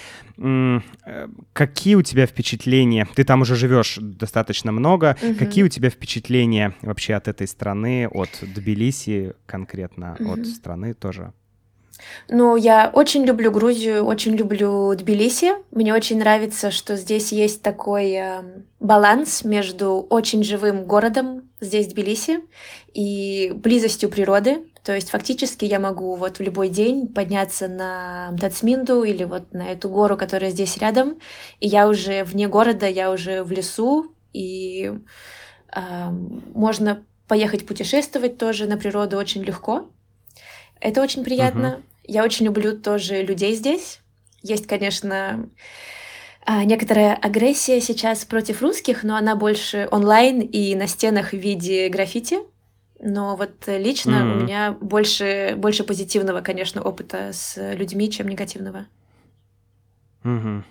Какие 1.53 1.95
у 1.95 2.01
тебя 2.01 2.25
впечатления? 2.25 3.07
Ты 3.15 3.23
там 3.23 3.41
уже 3.41 3.56
живешь 3.56 3.97
достаточно 3.99 4.71
много. 4.71 5.17
Mm-hmm. 5.21 5.35
Какие 5.35 5.63
у 5.63 5.69
тебя 5.69 5.89
впечатления 5.89 6.73
вообще 6.81 7.13
от 7.15 7.27
этой 7.27 7.47
страны, 7.47 8.08
от 8.12 8.43
Тбилиси 8.46 9.33
конкретно 9.46 10.15
mm-hmm. 10.19 10.41
от 10.41 10.48
страны 10.48 10.93
тоже? 10.93 11.33
Ну, 12.29 12.56
я 12.56 12.89
очень 12.93 13.23
люблю 13.25 13.52
Грузию, 13.52 14.04
очень 14.04 14.35
люблю 14.35 14.93
Тбилиси. 14.96 15.54
Мне 15.71 15.93
очень 15.93 16.19
нравится, 16.19 16.71
что 16.71 16.98
здесь 16.98 17.31
есть 17.31 17.62
такой 17.62 18.12
э, 18.12 18.43
баланс 18.79 19.43
между 19.43 20.06
очень 20.10 20.43
живым 20.43 20.85
городом, 20.85 21.50
здесь 21.62 21.87
Тбилиси, 21.87 22.41
и 22.93 23.54
близостью 23.56 24.10
природы. 24.10 24.65
То 24.83 24.93
есть 24.93 25.10
фактически 25.10 25.65
я 25.65 25.79
могу 25.79 26.15
вот 26.15 26.37
в 26.37 26.41
любой 26.41 26.69
день 26.69 27.08
подняться 27.08 27.67
на 27.67 28.29
Дацминду 28.33 29.04
или 29.04 29.23
вот 29.23 29.54
на 29.54 29.71
эту 29.71 29.89
гору, 29.89 30.17
которая 30.17 30.52
здесь 30.52 30.77
рядом, 30.77 31.17
и 31.60 31.67
я 31.67 31.87
уже 31.87 32.23
вне 32.23 32.48
города, 32.48 32.87
я 32.87 33.12
уже 33.12 33.43
в 33.43 33.52
лесу, 33.52 34.13
и 34.33 34.91
э, 35.75 36.10
можно 36.54 37.04
поехать 37.28 37.65
путешествовать 37.65 38.38
тоже 38.38 38.67
на 38.67 38.78
природу 38.78 39.17
очень 39.17 39.44
легко. 39.44 39.90
Это 40.80 41.02
очень 41.02 41.23
приятно. 41.23 41.80
Uh-huh. 41.80 41.84
Я 42.08 42.23
очень 42.23 42.46
люблю 42.46 42.78
тоже 42.78 43.21
людей 43.21 43.56
здесь. 43.56 44.00
Есть, 44.42 44.67
конечно, 44.67 45.50
а, 46.46 46.63
некоторая 46.63 47.15
агрессия 47.15 47.82
сейчас 47.82 48.23
против 48.26 48.62
русских, 48.62 49.04
но 49.04 49.15
она 49.15 49.36
больше 49.36 49.88
онлайн 49.90 50.42
и 50.42 50.76
на 50.76 50.88
стенах 50.88 51.32
в 51.32 51.38
виде 51.38 51.90
граффити. 51.90 52.38
Но 53.00 53.36
вот 53.36 53.52
лично 53.67 54.12
mm-hmm. 54.12 54.32
у 54.32 54.44
меня 54.44 54.71
больше, 54.80 55.56
больше 55.58 55.84
позитивного, 55.84 56.42
конечно, 56.42 56.82
опыта 56.82 57.32
с 57.34 57.58
людьми, 57.73 58.12
чем 58.12 58.28
негативного. 58.28 58.86
Mm-hmm. 60.23 60.63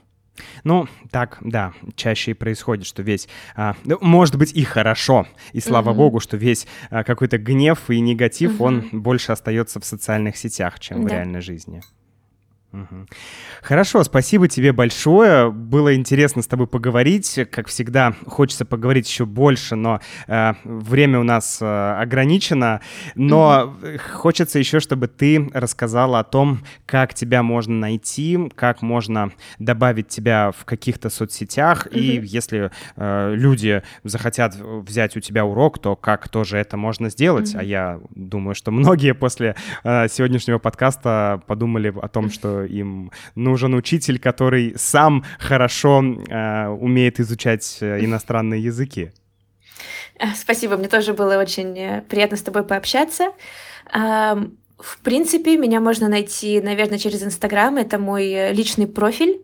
Ну, 0.65 0.89
так, 1.11 1.39
да, 1.41 1.73
чаще 1.97 2.33
и 2.33 2.35
происходит, 2.35 2.87
что 2.87 3.03
весь, 3.03 3.29
а, 3.55 3.77
ну, 3.85 3.99
может 4.01 4.37
быть, 4.37 4.53
и 4.53 4.65
хорошо, 4.65 5.27
и 5.53 5.61
слава 5.61 5.91
mm-hmm. 5.91 5.95
богу, 5.95 6.21
что 6.21 6.37
весь 6.37 6.67
а, 6.91 7.05
какой-то 7.05 7.39
гнев 7.39 7.91
и 7.91 8.01
негатив, 8.01 8.59
mm-hmm. 8.59 8.65
он 8.65 8.89
больше 8.93 9.33
остается 9.33 9.81
в 9.81 9.85
социальных 9.85 10.37
сетях, 10.37 10.81
чем 10.81 11.03
да. 11.03 11.09
в 11.09 11.13
реальной 11.13 11.41
жизни. 11.41 11.83
Хорошо, 13.63 14.05
спасибо 14.05 14.49
тебе 14.49 14.73
большое. 14.73 15.51
Было 15.51 15.95
интересно 15.95 16.43
с 16.43 16.47
тобой 16.47 16.67
поговорить. 16.67 17.39
Как 17.51 17.69
всегда, 17.69 18.15
хочется 18.27 18.65
поговорить 18.65 19.09
еще 19.09 19.25
больше, 19.25 19.75
но 19.75 20.01
э, 20.27 20.53
время 20.65 21.21
у 21.21 21.23
нас 21.23 21.59
э, 21.61 21.97
ограничено. 22.01 22.81
Но 23.15 23.77
mm-hmm. 23.83 23.99
хочется 23.99 24.59
еще, 24.59 24.81
чтобы 24.81 25.09
ты 25.09 25.49
рассказала 25.55 26.21
о 26.21 26.25
том, 26.25 26.61
как 26.87 27.15
тебя 27.15 27.43
можно 27.43 27.75
найти, 27.75 28.51
как 28.55 28.83
можно 28.83 29.33
добавить 29.59 30.09
тебя 30.09 30.53
в 30.57 30.65
каких-то 30.65 31.11
соцсетях. 31.11 31.87
Mm-hmm. 31.87 31.99
И 31.99 32.27
если 32.27 32.71
э, 32.97 33.35
люди 33.35 33.83
захотят 34.03 34.57
взять 34.57 35.17
у 35.17 35.21
тебя 35.21 35.45
урок, 35.45 35.79
то 35.79 35.97
как 35.97 36.29
тоже 36.29 36.59
это 36.59 36.77
можно 36.77 37.09
сделать. 37.09 37.55
Mm-hmm. 37.55 37.61
А 37.61 37.65
я 37.65 38.01
думаю, 38.15 38.55
что 38.55 38.71
многие 38.71 39.15
после 39.15 39.57
э, 39.85 40.09
сегодняшнего 40.09 40.59
подкаста 40.59 41.43
подумали 41.47 41.93
о 42.01 42.09
том, 42.09 42.31
что 42.31 42.64
им 42.65 43.11
нужен 43.35 43.75
учитель, 43.75 44.19
который 44.19 44.75
сам 44.77 45.25
хорошо 45.39 46.03
э, 46.03 46.69
умеет 46.69 47.21
изучать 47.21 47.79
э, 47.81 48.05
иностранные 48.05 48.63
языки. 48.63 49.13
Э, 50.19 50.27
спасибо, 50.35 50.77
мне 50.77 50.89
тоже 50.89 51.15
было 51.15 51.39
очень 51.39 51.79
э, 51.79 52.03
приятно 52.09 52.37
с 52.37 52.43
тобой 52.43 52.65
пообщаться. 52.65 53.33
В 53.93 54.99
принципе, 55.03 55.57
меня 55.57 55.81
можно 55.81 56.09
найти, 56.09 56.61
наверное, 56.61 56.99
через 56.99 57.23
Инстаграм. 57.23 57.77
Это 57.77 57.99
мой 57.99 58.53
личный 58.53 58.87
профиль. 58.87 59.43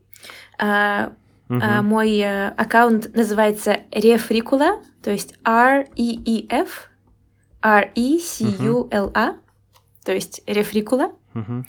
Uh-huh. 0.59 1.13
Мой 1.83 2.49
аккаунт 2.51 3.15
называется 3.15 3.79
Рефрикула, 3.93 4.81
то 5.03 5.11
есть 5.11 5.35
R-E-E-F, 5.45 6.91
R-E-C-U-L-A, 7.63 9.37
то 10.05 10.13
есть 10.13 10.43
Рефрикула. 10.47 11.13
Uh-huh. 11.35 11.65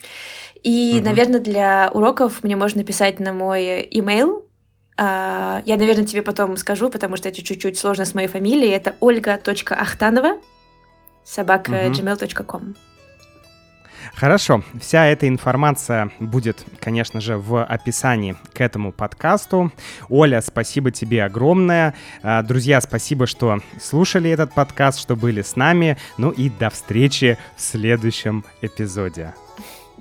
И, 0.63 0.95
угу. 0.97 1.05
наверное, 1.05 1.39
для 1.39 1.89
уроков 1.93 2.43
мне 2.43 2.55
можно 2.55 2.83
писать 2.83 3.19
на 3.19 3.33
мой 3.33 3.87
email. 3.87 4.43
А, 4.97 5.61
я, 5.65 5.77
наверное, 5.77 6.05
тебе 6.05 6.21
потом 6.21 6.57
скажу, 6.57 6.89
потому 6.89 7.17
что 7.17 7.29
это 7.29 7.41
чуть-чуть 7.41 7.77
сложно 7.77 8.05
с 8.05 8.13
моей 8.13 8.27
фамилией. 8.27 8.71
Это 8.71 8.95
ольга.ахтанова 8.99 10.37
собака 11.23 11.71
угу. 11.71 11.93
gmail.com. 11.93 12.75
Хорошо, 14.13 14.63
вся 14.79 15.05
эта 15.05 15.27
информация 15.27 16.11
будет, 16.19 16.63
конечно 16.79 17.21
же, 17.21 17.37
в 17.37 17.63
описании 17.63 18.35
к 18.53 18.61
этому 18.61 18.91
подкасту. 18.91 19.71
Оля, 20.09 20.41
спасибо 20.41 20.91
тебе 20.91 21.23
огромное. 21.23 21.95
А, 22.21 22.43
друзья, 22.43 22.81
спасибо, 22.81 23.25
что 23.25 23.59
слушали 23.79 24.29
этот 24.29 24.53
подкаст, 24.53 24.99
что 24.99 25.15
были 25.15 25.41
с 25.41 25.55
нами. 25.55 25.97
Ну 26.17 26.29
и 26.29 26.49
до 26.49 26.69
встречи 26.69 27.37
в 27.55 27.61
следующем 27.61 28.43
эпизоде. 28.61 29.33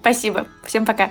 Спасибо. 0.00 0.46
Всем 0.64 0.86
пока. 0.86 1.10